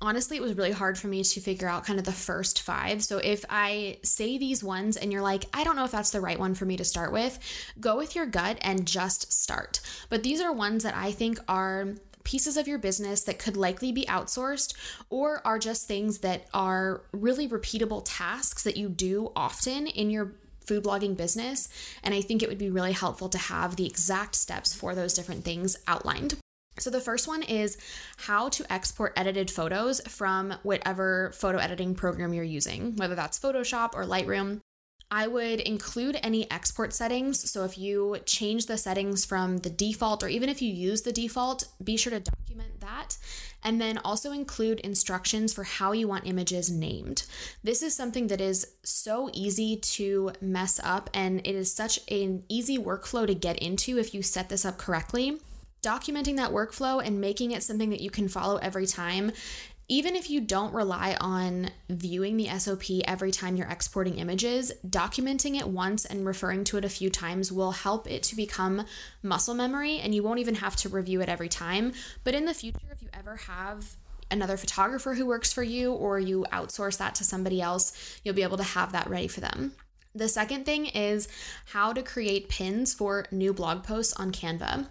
Honestly, 0.00 0.36
it 0.36 0.42
was 0.42 0.54
really 0.54 0.72
hard 0.72 0.98
for 0.98 1.06
me 1.06 1.22
to 1.24 1.40
figure 1.40 1.68
out 1.68 1.86
kind 1.86 1.98
of 1.98 2.04
the 2.04 2.12
first 2.12 2.60
five. 2.62 3.02
So 3.02 3.18
if 3.18 3.44
I 3.48 3.98
say 4.02 4.38
these 4.38 4.62
ones 4.62 4.96
and 4.96 5.12
you're 5.12 5.22
like, 5.22 5.46
I 5.54 5.64
don't 5.64 5.76
know 5.76 5.84
if 5.84 5.92
that's 5.92 6.10
the 6.10 6.20
right 6.20 6.38
one 6.38 6.54
for 6.54 6.64
me 6.64 6.76
to 6.76 6.84
start 6.84 7.12
with, 7.12 7.38
go 7.80 7.96
with 7.96 8.14
your 8.14 8.26
gut 8.26 8.58
and 8.60 8.86
just 8.86 9.32
start. 9.32 9.80
But 10.10 10.22
these 10.22 10.40
are 10.40 10.52
ones 10.52 10.82
that 10.82 10.94
I 10.94 11.12
think 11.12 11.38
are 11.48 11.94
pieces 12.24 12.56
of 12.56 12.66
your 12.66 12.78
business 12.78 13.22
that 13.24 13.38
could 13.38 13.56
likely 13.56 13.92
be 13.92 14.04
outsourced 14.06 14.74
or 15.10 15.46
are 15.46 15.58
just 15.58 15.86
things 15.86 16.18
that 16.18 16.46
are 16.54 17.02
really 17.12 17.46
repeatable 17.46 18.02
tasks 18.04 18.62
that 18.64 18.76
you 18.76 18.88
do 18.88 19.30
often 19.36 19.86
in 19.86 20.10
your 20.10 20.32
food 20.66 20.82
blogging 20.82 21.16
business. 21.16 21.68
And 22.02 22.14
I 22.14 22.22
think 22.22 22.42
it 22.42 22.48
would 22.48 22.58
be 22.58 22.70
really 22.70 22.92
helpful 22.92 23.28
to 23.28 23.38
have 23.38 23.76
the 23.76 23.86
exact 23.86 24.34
steps 24.34 24.74
for 24.74 24.94
those 24.94 25.14
different 25.14 25.44
things 25.44 25.76
outlined. 25.86 26.36
So, 26.78 26.90
the 26.90 27.00
first 27.00 27.28
one 27.28 27.42
is 27.42 27.78
how 28.16 28.48
to 28.50 28.72
export 28.72 29.12
edited 29.16 29.50
photos 29.50 30.00
from 30.08 30.54
whatever 30.64 31.30
photo 31.32 31.58
editing 31.58 31.94
program 31.94 32.32
you're 32.32 32.42
using, 32.42 32.96
whether 32.96 33.14
that's 33.14 33.38
Photoshop 33.38 33.94
or 33.94 34.04
Lightroom. 34.04 34.60
I 35.10 35.28
would 35.28 35.60
include 35.60 36.18
any 36.24 36.50
export 36.50 36.92
settings. 36.92 37.48
So, 37.48 37.64
if 37.64 37.78
you 37.78 38.16
change 38.26 38.66
the 38.66 38.76
settings 38.76 39.24
from 39.24 39.58
the 39.58 39.70
default, 39.70 40.24
or 40.24 40.28
even 40.28 40.48
if 40.48 40.60
you 40.60 40.72
use 40.72 41.02
the 41.02 41.12
default, 41.12 41.68
be 41.82 41.96
sure 41.96 42.10
to 42.10 42.18
document 42.18 42.80
that. 42.80 43.18
And 43.62 43.80
then 43.80 43.98
also 43.98 44.32
include 44.32 44.80
instructions 44.80 45.54
for 45.54 45.62
how 45.62 45.92
you 45.92 46.08
want 46.08 46.26
images 46.26 46.70
named. 46.70 47.24
This 47.62 47.82
is 47.82 47.94
something 47.94 48.26
that 48.26 48.40
is 48.40 48.66
so 48.82 49.30
easy 49.32 49.76
to 49.76 50.32
mess 50.40 50.80
up, 50.82 51.08
and 51.14 51.40
it 51.46 51.54
is 51.54 51.72
such 51.72 52.00
an 52.10 52.42
easy 52.48 52.78
workflow 52.78 53.28
to 53.28 53.34
get 53.34 53.60
into 53.60 53.96
if 53.96 54.12
you 54.12 54.22
set 54.22 54.48
this 54.48 54.64
up 54.64 54.76
correctly 54.76 55.38
documenting 55.84 56.36
that 56.36 56.50
workflow 56.50 57.04
and 57.04 57.20
making 57.20 57.50
it 57.50 57.62
something 57.62 57.90
that 57.90 58.00
you 58.00 58.10
can 58.10 58.28
follow 58.28 58.56
every 58.58 58.86
time 58.86 59.32
even 59.88 60.16
if 60.16 60.30
you 60.30 60.40
don't 60.40 60.72
rely 60.72 61.16
on 61.20 61.70
viewing 61.90 62.36
the 62.36 62.48
SOP 62.58 62.84
every 63.04 63.30
time 63.30 63.56
you're 63.56 63.68
exporting 63.68 64.18
images, 64.18 64.72
documenting 64.86 65.58
it 65.58 65.68
once 65.68 66.06
and 66.06 66.26
referring 66.26 66.64
to 66.64 66.78
it 66.78 66.84
a 66.84 66.88
few 66.88 67.10
times 67.10 67.52
will 67.52 67.72
help 67.72 68.10
it 68.10 68.22
to 68.22 68.36
become 68.36 68.86
muscle 69.22 69.54
memory 69.54 69.98
and 69.98 70.14
you 70.14 70.22
won't 70.22 70.40
even 70.40 70.54
have 70.54 70.74
to 70.76 70.88
review 70.88 71.20
it 71.20 71.28
every 71.28 71.50
time. 71.50 71.92
But 72.24 72.34
in 72.34 72.46
the 72.46 72.54
future, 72.54 72.78
if 72.90 73.02
you 73.02 73.08
ever 73.12 73.36
have 73.36 73.96
another 74.30 74.56
photographer 74.56 75.14
who 75.14 75.26
works 75.26 75.52
for 75.52 75.62
you 75.62 75.92
or 75.92 76.18
you 76.18 76.46
outsource 76.50 76.96
that 76.96 77.14
to 77.16 77.24
somebody 77.24 77.60
else, 77.60 77.92
you'll 78.24 78.34
be 78.34 78.42
able 78.42 78.56
to 78.56 78.62
have 78.62 78.92
that 78.92 79.08
ready 79.08 79.28
for 79.28 79.40
them. 79.40 79.72
The 80.16 80.28
second 80.28 80.64
thing 80.64 80.86
is 80.86 81.26
how 81.66 81.92
to 81.92 82.00
create 82.00 82.48
pins 82.48 82.94
for 82.94 83.26
new 83.32 83.52
blog 83.52 83.82
posts 83.82 84.12
on 84.12 84.30
Canva. 84.30 84.86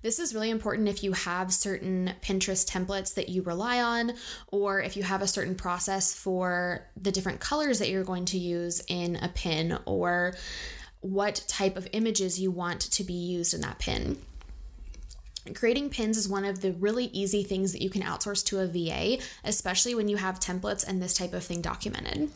This 0.00 0.18
is 0.18 0.34
really 0.34 0.48
important 0.48 0.88
if 0.88 1.04
you 1.04 1.12
have 1.12 1.52
certain 1.52 2.14
Pinterest 2.22 2.66
templates 2.66 3.12
that 3.14 3.28
you 3.28 3.42
rely 3.42 3.82
on, 3.82 4.14
or 4.50 4.80
if 4.80 4.96
you 4.96 5.02
have 5.02 5.20
a 5.20 5.26
certain 5.26 5.54
process 5.54 6.14
for 6.14 6.86
the 6.96 7.12
different 7.12 7.38
colors 7.38 7.80
that 7.80 7.90
you're 7.90 8.02
going 8.02 8.24
to 8.24 8.38
use 8.38 8.82
in 8.88 9.16
a 9.16 9.28
pin, 9.28 9.78
or 9.84 10.34
what 11.00 11.44
type 11.48 11.76
of 11.76 11.86
images 11.92 12.40
you 12.40 12.50
want 12.50 12.80
to 12.80 13.04
be 13.04 13.12
used 13.12 13.52
in 13.52 13.60
that 13.60 13.78
pin. 13.78 14.16
Creating 15.54 15.90
pins 15.90 16.16
is 16.16 16.30
one 16.30 16.46
of 16.46 16.62
the 16.62 16.72
really 16.72 17.06
easy 17.06 17.42
things 17.42 17.72
that 17.72 17.82
you 17.82 17.90
can 17.90 18.02
outsource 18.02 18.42
to 18.46 18.60
a 18.60 18.66
VA, 18.66 19.22
especially 19.44 19.94
when 19.94 20.08
you 20.08 20.16
have 20.16 20.40
templates 20.40 20.86
and 20.86 21.02
this 21.02 21.12
type 21.12 21.34
of 21.34 21.44
thing 21.44 21.60
documented. 21.60 22.30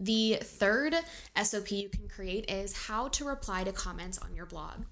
The 0.00 0.38
third 0.42 0.94
SOP 1.40 1.70
you 1.70 1.90
can 1.90 2.08
create 2.08 2.50
is 2.50 2.86
how 2.86 3.08
to 3.08 3.24
reply 3.24 3.64
to 3.64 3.72
comments 3.72 4.18
on 4.18 4.34
your 4.34 4.46
blog. 4.46 4.84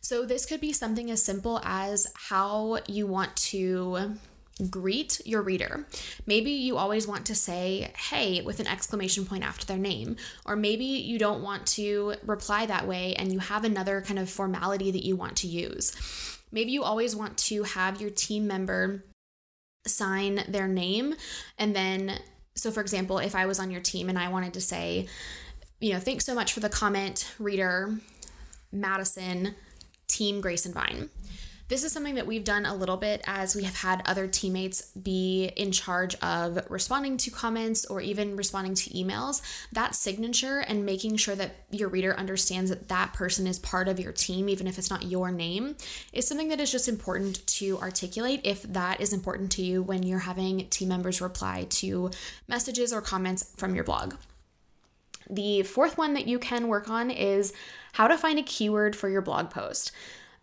So, 0.00 0.24
this 0.26 0.46
could 0.46 0.60
be 0.60 0.72
something 0.72 1.10
as 1.10 1.22
simple 1.22 1.60
as 1.64 2.12
how 2.14 2.78
you 2.86 3.06
want 3.06 3.36
to 3.36 4.16
greet 4.70 5.20
your 5.24 5.42
reader. 5.42 5.86
Maybe 6.26 6.50
you 6.50 6.76
always 6.76 7.06
want 7.06 7.26
to 7.26 7.34
say, 7.34 7.92
hey, 7.96 8.40
with 8.40 8.58
an 8.60 8.66
exclamation 8.66 9.24
point 9.24 9.44
after 9.44 9.64
their 9.64 9.78
name. 9.78 10.16
Or 10.44 10.56
maybe 10.56 10.84
you 10.84 11.18
don't 11.18 11.42
want 11.42 11.66
to 11.68 12.14
reply 12.24 12.66
that 12.66 12.88
way 12.88 13.14
and 13.14 13.32
you 13.32 13.38
have 13.38 13.64
another 13.64 14.00
kind 14.00 14.18
of 14.18 14.28
formality 14.28 14.90
that 14.90 15.04
you 15.04 15.16
want 15.16 15.36
to 15.38 15.46
use. 15.46 15.94
Maybe 16.50 16.72
you 16.72 16.82
always 16.82 17.14
want 17.14 17.38
to 17.38 17.62
have 17.62 18.00
your 18.00 18.10
team 18.10 18.46
member 18.46 19.04
sign 19.86 20.44
their 20.48 20.68
name 20.68 21.14
and 21.56 21.74
then 21.74 22.18
so 22.58 22.70
for 22.70 22.80
example 22.80 23.18
if 23.18 23.34
i 23.34 23.46
was 23.46 23.58
on 23.58 23.70
your 23.70 23.80
team 23.80 24.08
and 24.08 24.18
i 24.18 24.28
wanted 24.28 24.52
to 24.52 24.60
say 24.60 25.06
you 25.80 25.92
know 25.92 25.98
thanks 25.98 26.24
so 26.24 26.34
much 26.34 26.52
for 26.52 26.60
the 26.60 26.68
comment 26.68 27.32
reader 27.38 27.98
madison 28.72 29.54
team 30.06 30.40
grace 30.40 30.66
and 30.66 30.74
vine 30.74 31.08
this 31.68 31.84
is 31.84 31.92
something 31.92 32.14
that 32.14 32.26
we've 32.26 32.44
done 32.44 32.64
a 32.64 32.74
little 32.74 32.96
bit 32.96 33.22
as 33.26 33.54
we 33.54 33.64
have 33.64 33.76
had 33.76 34.02
other 34.06 34.26
teammates 34.26 34.82
be 34.92 35.52
in 35.56 35.70
charge 35.70 36.14
of 36.16 36.58
responding 36.70 37.16
to 37.18 37.30
comments 37.30 37.84
or 37.84 38.00
even 38.00 38.36
responding 38.36 38.74
to 38.74 38.90
emails. 38.90 39.42
That 39.72 39.94
signature 39.94 40.60
and 40.60 40.86
making 40.86 41.16
sure 41.16 41.34
that 41.34 41.56
your 41.70 41.88
reader 41.88 42.16
understands 42.18 42.70
that 42.70 42.88
that 42.88 43.12
person 43.12 43.46
is 43.46 43.58
part 43.58 43.86
of 43.88 44.00
your 44.00 44.12
team, 44.12 44.48
even 44.48 44.66
if 44.66 44.78
it's 44.78 44.90
not 44.90 45.04
your 45.04 45.30
name, 45.30 45.76
is 46.12 46.26
something 46.26 46.48
that 46.48 46.60
is 46.60 46.72
just 46.72 46.88
important 46.88 47.46
to 47.46 47.78
articulate 47.78 48.40
if 48.44 48.62
that 48.62 49.00
is 49.00 49.12
important 49.12 49.52
to 49.52 49.62
you 49.62 49.82
when 49.82 50.02
you're 50.02 50.20
having 50.20 50.68
team 50.70 50.88
members 50.88 51.20
reply 51.20 51.66
to 51.68 52.10
messages 52.48 52.92
or 52.92 53.02
comments 53.02 53.52
from 53.56 53.74
your 53.74 53.84
blog. 53.84 54.14
The 55.30 55.62
fourth 55.62 55.98
one 55.98 56.14
that 56.14 56.26
you 56.26 56.38
can 56.38 56.68
work 56.68 56.88
on 56.88 57.10
is 57.10 57.52
how 57.92 58.08
to 58.08 58.16
find 58.16 58.38
a 58.38 58.42
keyword 58.42 58.96
for 58.96 59.10
your 59.10 59.20
blog 59.20 59.50
post. 59.50 59.92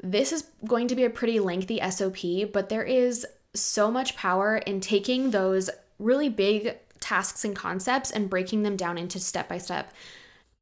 This 0.01 0.31
is 0.31 0.49
going 0.65 0.87
to 0.89 0.95
be 0.95 1.05
a 1.05 1.09
pretty 1.09 1.39
lengthy 1.39 1.79
SOP, 1.89 2.51
but 2.51 2.69
there 2.69 2.83
is 2.83 3.25
so 3.53 3.89
much 3.89 4.15
power 4.15 4.57
in 4.57 4.81
taking 4.81 5.31
those 5.31 5.69
really 5.99 6.29
big 6.29 6.77
tasks 6.99 7.45
and 7.45 7.55
concepts 7.55 8.11
and 8.11 8.29
breaking 8.29 8.63
them 8.63 8.75
down 8.75 8.97
into 8.97 9.19
step 9.19 9.47
by 9.47 9.57
step. 9.57 9.93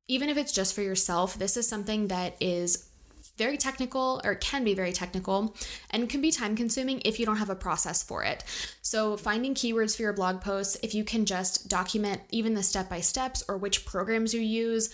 Even 0.08 0.30
if 0.30 0.38
it's 0.38 0.52
just 0.52 0.76
for 0.76 0.82
yourself, 0.82 1.40
this 1.40 1.58
is 1.58 1.68
something 1.68 2.08
that 2.10 2.36
is 2.40 2.90
very 3.38 3.58
technical 3.58 4.22
or 4.24 4.36
can 4.36 4.64
be 4.64 4.74
very 4.74 4.92
technical 4.92 5.56
and 5.90 6.10
can 6.10 6.22
be 6.22 6.32
time 6.32 6.56
consuming 6.56 7.02
if 7.04 7.20
you 7.20 7.26
don't 7.26 7.38
have 7.38 7.50
a 7.50 7.56
process 7.56 8.04
for 8.04 8.24
it. 8.24 8.44
So, 8.82 9.18
finding 9.18 9.56
keywords 9.56 9.96
for 9.96 10.04
your 10.04 10.14
blog 10.14 10.42
posts, 10.42 10.78
if 10.84 10.94
you 10.94 11.04
can 11.04 11.26
just 11.26 11.68
document 11.68 12.22
even 12.30 12.54
the 12.54 12.64
step 12.64 12.90
by 12.90 13.00
steps 13.00 13.44
or 13.48 13.58
which 13.58 13.86
programs 13.86 14.34
you 14.34 14.42
use, 14.42 14.94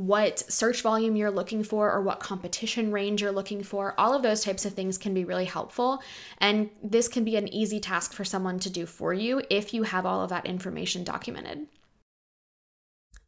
what 0.00 0.38
search 0.50 0.80
volume 0.80 1.14
you're 1.14 1.30
looking 1.30 1.62
for 1.62 1.92
or 1.92 2.00
what 2.00 2.20
competition 2.20 2.90
range 2.90 3.20
you're 3.20 3.30
looking 3.30 3.62
for. 3.62 3.94
All 3.98 4.14
of 4.14 4.22
those 4.22 4.42
types 4.42 4.64
of 4.64 4.72
things 4.72 4.96
can 4.96 5.12
be 5.12 5.26
really 5.26 5.44
helpful. 5.44 6.02
And 6.38 6.70
this 6.82 7.06
can 7.06 7.22
be 7.22 7.36
an 7.36 7.52
easy 7.52 7.80
task 7.80 8.14
for 8.14 8.24
someone 8.24 8.58
to 8.60 8.70
do 8.70 8.86
for 8.86 9.12
you 9.12 9.42
if 9.50 9.74
you 9.74 9.82
have 9.82 10.06
all 10.06 10.22
of 10.22 10.30
that 10.30 10.46
information 10.46 11.04
documented. 11.04 11.66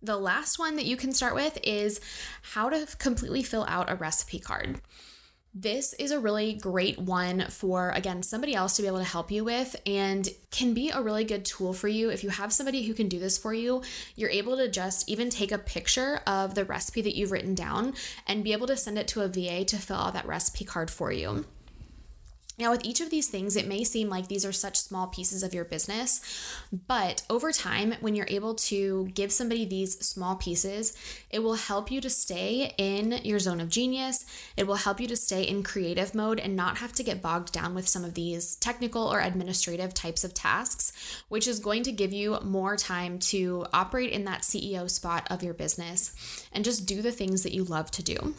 The 0.01 0.17
last 0.17 0.59
one 0.59 0.77
that 0.77 0.87
you 0.87 0.97
can 0.97 1.13
start 1.13 1.35
with 1.35 1.59
is 1.63 2.01
how 2.41 2.71
to 2.71 2.87
completely 2.97 3.43
fill 3.43 3.67
out 3.69 3.91
a 3.91 3.95
recipe 3.95 4.39
card. 4.39 4.81
This 5.55 5.93
is 5.93 6.13
a 6.13 6.19
really 6.19 6.55
great 6.55 6.99
one 6.99 7.47
for, 7.51 7.91
again, 7.91 8.23
somebody 8.23 8.55
else 8.55 8.77
to 8.77 8.83
be 8.83 8.89
able 8.89 9.01
to 9.01 9.05
help 9.05 9.31
you 9.31 9.45
with 9.45 9.77
and 9.85 10.27
can 10.51 10.73
be 10.73 10.89
a 10.89 11.03
really 11.03 11.25
good 11.25 11.45
tool 11.45 11.75
for 11.75 11.89
you. 11.89 12.09
If 12.09 12.25
you 12.25 12.31
have 12.31 12.55
somebody 12.55 12.85
who 12.85 12.95
can 12.95 13.09
do 13.09 13.19
this 13.19 13.37
for 13.37 13.53
you, 13.53 13.83
you're 14.17 14.31
able 14.31 14.57
to 14.57 14.71
just 14.71 15.11
even 15.11 15.29
take 15.29 15.53
a 15.53 15.59
picture 15.59 16.23
of 16.27 16.55
the 16.55 16.65
recipe 16.65 17.03
that 17.03 17.15
you've 17.15 17.33
written 17.33 17.55
down 17.55 17.93
and 18.27 18.43
be 18.43 18.55
able 18.55 18.67
to 18.69 18.79
send 18.79 18.99
it 18.99 19.09
to 19.09 19.21
a 19.21 19.29
VA 19.29 19.63
to 19.67 19.77
fill 19.77 19.99
out 19.99 20.15
that 20.15 20.27
recipe 20.27 20.65
card 20.65 20.91
for 20.91 21.13
you. 21.13 21.45
Now, 22.63 22.71
with 22.71 22.85
each 22.85 23.01
of 23.01 23.11
these 23.11 23.27
things, 23.27 23.57
it 23.57 23.67
may 23.67 23.83
seem 23.83 24.09
like 24.09 24.29
these 24.29 24.45
are 24.45 24.53
such 24.53 24.79
small 24.79 25.09
pieces 25.09 25.43
of 25.43 25.53
your 25.53 25.65
business, 25.65 26.21
but 26.87 27.25
over 27.29 27.51
time, 27.51 27.95
when 28.01 28.15
you're 28.15 28.25
able 28.29 28.55
to 28.55 29.09
give 29.15 29.33
somebody 29.33 29.65
these 29.65 29.99
small 29.99 30.37
pieces, 30.37 30.97
it 31.29 31.41
will 31.41 31.55
help 31.57 31.91
you 31.91 32.01
to 32.01 32.09
stay 32.09 32.73
in 32.79 33.19
your 33.25 33.41
zone 33.41 33.61
of 33.61 33.69
genius. 33.69 34.25
It 34.57 34.69
will 34.69 34.77
help 34.77 35.01
you 35.01 35.09
to 35.09 35.17
stay 35.17 35.43
in 35.43 35.65
creative 35.65 36.15
mode 36.15 36.39
and 36.39 36.55
not 36.55 36.79
have 36.79 36.93
to 36.93 37.03
get 37.03 37.21
bogged 37.21 37.53
down 37.53 37.75
with 37.75 37.89
some 37.89 38.05
of 38.05 38.15
these 38.15 38.55
technical 38.55 39.13
or 39.13 39.19
administrative 39.19 39.93
types 39.93 40.23
of 40.23 40.33
tasks, 40.33 40.93
which 41.29 41.49
is 41.49 41.59
going 41.59 41.83
to 41.83 41.91
give 41.91 42.13
you 42.13 42.39
more 42.45 42.77
time 42.77 43.19
to 43.33 43.67
operate 43.73 44.13
in 44.13 44.25
that 44.27 44.43
CEO 44.43 44.89
spot 44.89 45.27
of 45.33 45.43
your 45.43 45.55
business 45.55 46.47
and 46.53 46.65
just 46.65 46.87
do 46.87 47.03
the 47.03 47.11
things 47.11 47.43
that 47.43 47.53
you 47.53 47.65
love 47.65 47.91
to 47.91 48.05
do. 48.05 48.37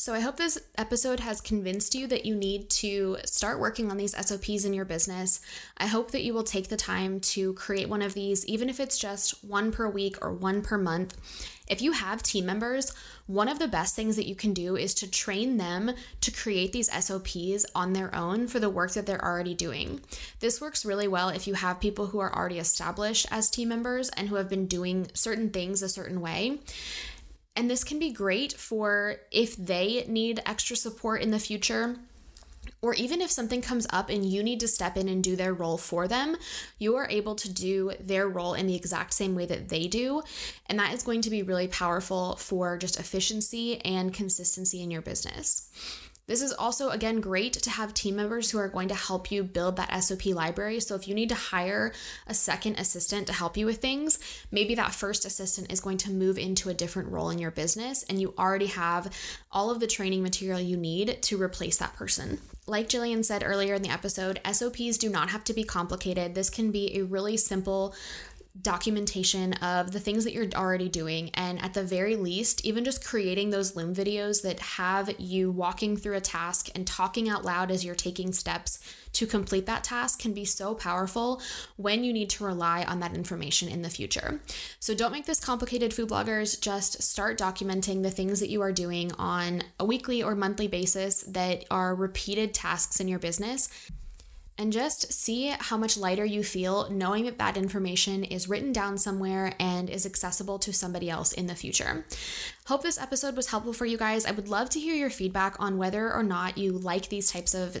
So, 0.00 0.14
I 0.14 0.20
hope 0.20 0.36
this 0.36 0.60
episode 0.76 1.18
has 1.18 1.40
convinced 1.40 1.92
you 1.96 2.06
that 2.06 2.24
you 2.24 2.36
need 2.36 2.70
to 2.70 3.16
start 3.24 3.58
working 3.58 3.90
on 3.90 3.96
these 3.96 4.14
SOPs 4.16 4.64
in 4.64 4.72
your 4.72 4.84
business. 4.84 5.40
I 5.76 5.88
hope 5.88 6.12
that 6.12 6.22
you 6.22 6.32
will 6.32 6.44
take 6.44 6.68
the 6.68 6.76
time 6.76 7.18
to 7.34 7.52
create 7.54 7.88
one 7.88 8.00
of 8.00 8.14
these, 8.14 8.46
even 8.46 8.68
if 8.68 8.78
it's 8.78 8.96
just 8.96 9.42
one 9.42 9.72
per 9.72 9.88
week 9.88 10.16
or 10.22 10.32
one 10.32 10.62
per 10.62 10.78
month. 10.78 11.16
If 11.66 11.82
you 11.82 11.90
have 11.90 12.22
team 12.22 12.46
members, 12.46 12.94
one 13.26 13.48
of 13.48 13.58
the 13.58 13.66
best 13.66 13.96
things 13.96 14.14
that 14.14 14.28
you 14.28 14.36
can 14.36 14.54
do 14.54 14.76
is 14.76 14.94
to 14.94 15.10
train 15.10 15.56
them 15.56 15.90
to 16.20 16.30
create 16.30 16.72
these 16.72 16.92
SOPs 16.92 17.66
on 17.74 17.92
their 17.92 18.14
own 18.14 18.46
for 18.46 18.60
the 18.60 18.70
work 18.70 18.92
that 18.92 19.04
they're 19.04 19.24
already 19.24 19.52
doing. 19.52 20.00
This 20.38 20.60
works 20.60 20.84
really 20.84 21.08
well 21.08 21.28
if 21.28 21.48
you 21.48 21.54
have 21.54 21.80
people 21.80 22.06
who 22.06 22.20
are 22.20 22.32
already 22.32 22.60
established 22.60 23.26
as 23.32 23.50
team 23.50 23.70
members 23.70 24.10
and 24.10 24.28
who 24.28 24.36
have 24.36 24.48
been 24.48 24.66
doing 24.66 25.08
certain 25.12 25.50
things 25.50 25.82
a 25.82 25.88
certain 25.88 26.20
way. 26.20 26.60
And 27.58 27.68
this 27.68 27.82
can 27.82 27.98
be 27.98 28.12
great 28.12 28.52
for 28.52 29.16
if 29.32 29.56
they 29.56 30.04
need 30.06 30.40
extra 30.46 30.76
support 30.76 31.22
in 31.22 31.32
the 31.32 31.40
future. 31.40 31.96
Or 32.80 32.94
even 32.94 33.20
if 33.20 33.32
something 33.32 33.62
comes 33.62 33.84
up 33.90 34.10
and 34.10 34.24
you 34.24 34.44
need 34.44 34.60
to 34.60 34.68
step 34.68 34.96
in 34.96 35.08
and 35.08 35.24
do 35.24 35.34
their 35.34 35.52
role 35.52 35.76
for 35.76 36.06
them, 36.06 36.36
you 36.78 36.94
are 36.94 37.08
able 37.10 37.34
to 37.34 37.52
do 37.52 37.90
their 37.98 38.28
role 38.28 38.54
in 38.54 38.68
the 38.68 38.76
exact 38.76 39.12
same 39.12 39.34
way 39.34 39.44
that 39.46 39.70
they 39.70 39.88
do. 39.88 40.22
And 40.66 40.78
that 40.78 40.94
is 40.94 41.02
going 41.02 41.20
to 41.22 41.30
be 41.30 41.42
really 41.42 41.66
powerful 41.66 42.36
for 42.36 42.78
just 42.78 43.00
efficiency 43.00 43.84
and 43.84 44.14
consistency 44.14 44.80
in 44.80 44.92
your 44.92 45.02
business. 45.02 45.68
This 46.28 46.42
is 46.42 46.52
also, 46.52 46.90
again, 46.90 47.20
great 47.20 47.54
to 47.54 47.70
have 47.70 47.94
team 47.94 48.14
members 48.14 48.50
who 48.50 48.58
are 48.58 48.68
going 48.68 48.88
to 48.88 48.94
help 48.94 49.32
you 49.32 49.42
build 49.42 49.76
that 49.76 50.04
SOP 50.04 50.26
library. 50.26 50.78
So, 50.78 50.94
if 50.94 51.08
you 51.08 51.14
need 51.14 51.30
to 51.30 51.34
hire 51.34 51.92
a 52.26 52.34
second 52.34 52.78
assistant 52.78 53.26
to 53.26 53.32
help 53.32 53.56
you 53.56 53.64
with 53.64 53.78
things, 53.78 54.18
maybe 54.52 54.74
that 54.74 54.94
first 54.94 55.24
assistant 55.24 55.72
is 55.72 55.80
going 55.80 55.96
to 55.98 56.10
move 56.10 56.36
into 56.38 56.68
a 56.68 56.74
different 56.74 57.08
role 57.08 57.30
in 57.30 57.38
your 57.38 57.50
business, 57.50 58.02
and 58.04 58.20
you 58.20 58.34
already 58.38 58.66
have 58.66 59.10
all 59.50 59.70
of 59.70 59.80
the 59.80 59.86
training 59.86 60.22
material 60.22 60.60
you 60.60 60.76
need 60.76 61.22
to 61.22 61.40
replace 61.40 61.78
that 61.78 61.96
person. 61.96 62.38
Like 62.66 62.90
Jillian 62.90 63.24
said 63.24 63.42
earlier 63.42 63.72
in 63.72 63.80
the 63.80 63.88
episode, 63.88 64.40
SOPs 64.44 64.98
do 64.98 65.08
not 65.08 65.30
have 65.30 65.42
to 65.44 65.54
be 65.54 65.64
complicated. 65.64 66.34
This 66.34 66.50
can 66.50 66.70
be 66.70 66.98
a 66.98 67.04
really 67.04 67.38
simple 67.38 67.94
documentation 68.62 69.52
of 69.54 69.92
the 69.92 70.00
things 70.00 70.24
that 70.24 70.32
you're 70.32 70.48
already 70.54 70.88
doing. 70.88 71.30
And 71.34 71.60
at 71.62 71.74
the 71.74 71.82
very 71.82 72.16
least, 72.16 72.64
even 72.64 72.84
just 72.84 73.04
creating 73.04 73.50
those 73.50 73.76
Loom 73.76 73.94
videos 73.94 74.42
that 74.42 74.60
have 74.60 75.10
you 75.18 75.50
walking 75.50 75.96
through 75.96 76.16
a 76.16 76.20
task 76.20 76.68
and 76.74 76.86
talking 76.86 77.28
out 77.28 77.44
loud 77.44 77.70
as 77.70 77.84
you're 77.84 77.94
taking 77.94 78.32
steps 78.32 78.78
to 79.12 79.26
complete 79.26 79.66
that 79.66 79.84
task 79.84 80.20
can 80.20 80.32
be 80.32 80.44
so 80.44 80.74
powerful 80.74 81.40
when 81.76 82.04
you 82.04 82.12
need 82.12 82.30
to 82.30 82.44
rely 82.44 82.84
on 82.84 83.00
that 83.00 83.14
information 83.14 83.68
in 83.68 83.82
the 83.82 83.90
future. 83.90 84.40
So 84.80 84.94
don't 84.94 85.12
make 85.12 85.26
this 85.26 85.40
complicated, 85.40 85.94
food 85.94 86.10
bloggers. 86.10 86.60
Just 86.60 87.02
start 87.02 87.38
documenting 87.38 88.02
the 88.02 88.10
things 88.10 88.40
that 88.40 88.50
you 88.50 88.60
are 88.62 88.72
doing 88.72 89.12
on 89.18 89.62
a 89.80 89.84
weekly 89.84 90.22
or 90.22 90.34
monthly 90.34 90.68
basis 90.68 91.22
that 91.22 91.64
are 91.70 91.94
repeated 91.94 92.54
tasks 92.54 93.00
in 93.00 93.08
your 93.08 93.18
business 93.18 93.68
and 94.58 94.72
just 94.72 95.12
see 95.12 95.54
how 95.58 95.76
much 95.76 95.96
lighter 95.96 96.24
you 96.24 96.42
feel 96.42 96.90
knowing 96.90 97.24
that 97.24 97.38
that 97.38 97.56
information 97.56 98.24
is 98.24 98.48
written 98.48 98.72
down 98.72 98.98
somewhere 98.98 99.54
and 99.60 99.88
is 99.88 100.04
accessible 100.04 100.58
to 100.58 100.72
somebody 100.72 101.08
else 101.08 101.32
in 101.32 101.46
the 101.46 101.54
future. 101.54 102.04
Hope 102.66 102.82
this 102.82 103.00
episode 103.00 103.36
was 103.36 103.46
helpful 103.46 103.72
for 103.72 103.86
you 103.86 103.96
guys. 103.96 104.26
I 104.26 104.32
would 104.32 104.48
love 104.48 104.68
to 104.70 104.80
hear 104.80 104.94
your 104.94 105.10
feedback 105.10 105.56
on 105.60 105.78
whether 105.78 106.12
or 106.12 106.24
not 106.24 106.58
you 106.58 106.72
like 106.72 107.08
these 107.08 107.30
types 107.30 107.54
of 107.54 107.76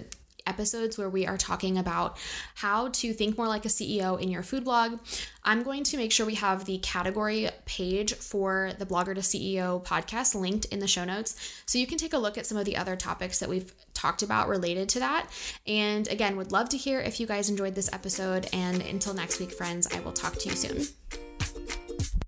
episodes 0.48 0.98
where 0.98 1.08
we 1.08 1.26
are 1.26 1.36
talking 1.36 1.78
about 1.78 2.18
how 2.56 2.88
to 2.88 3.12
think 3.12 3.36
more 3.36 3.46
like 3.46 3.64
a 3.64 3.68
CEO 3.68 4.20
in 4.20 4.30
your 4.30 4.42
food 4.42 4.64
blog. 4.64 4.98
I'm 5.44 5.62
going 5.62 5.84
to 5.84 5.96
make 5.96 6.10
sure 6.10 6.26
we 6.26 6.34
have 6.34 6.64
the 6.64 6.78
category 6.78 7.48
page 7.64 8.14
for 8.14 8.72
the 8.78 8.86
Blogger 8.86 9.14
to 9.14 9.20
CEO 9.20 9.84
podcast 9.84 10.34
linked 10.34 10.64
in 10.66 10.78
the 10.78 10.88
show 10.88 11.04
notes 11.04 11.62
so 11.66 11.78
you 11.78 11.86
can 11.86 11.98
take 11.98 12.12
a 12.12 12.18
look 12.18 12.36
at 12.36 12.46
some 12.46 12.58
of 12.58 12.64
the 12.64 12.76
other 12.76 12.96
topics 12.96 13.38
that 13.38 13.48
we've 13.48 13.72
talked 13.94 14.22
about 14.22 14.48
related 14.48 14.88
to 14.90 15.00
that. 15.00 15.28
And 15.66 16.08
again, 16.08 16.36
would 16.36 16.52
love 16.52 16.68
to 16.70 16.76
hear 16.76 17.00
if 17.00 17.20
you 17.20 17.26
guys 17.26 17.50
enjoyed 17.50 17.74
this 17.74 17.92
episode. 17.92 18.48
And 18.52 18.82
until 18.82 19.14
next 19.14 19.40
week, 19.40 19.52
friends, 19.52 19.88
I 19.94 20.00
will 20.00 20.12
talk 20.12 20.34
to 20.34 20.48
you 20.48 20.54
soon. 20.54 21.87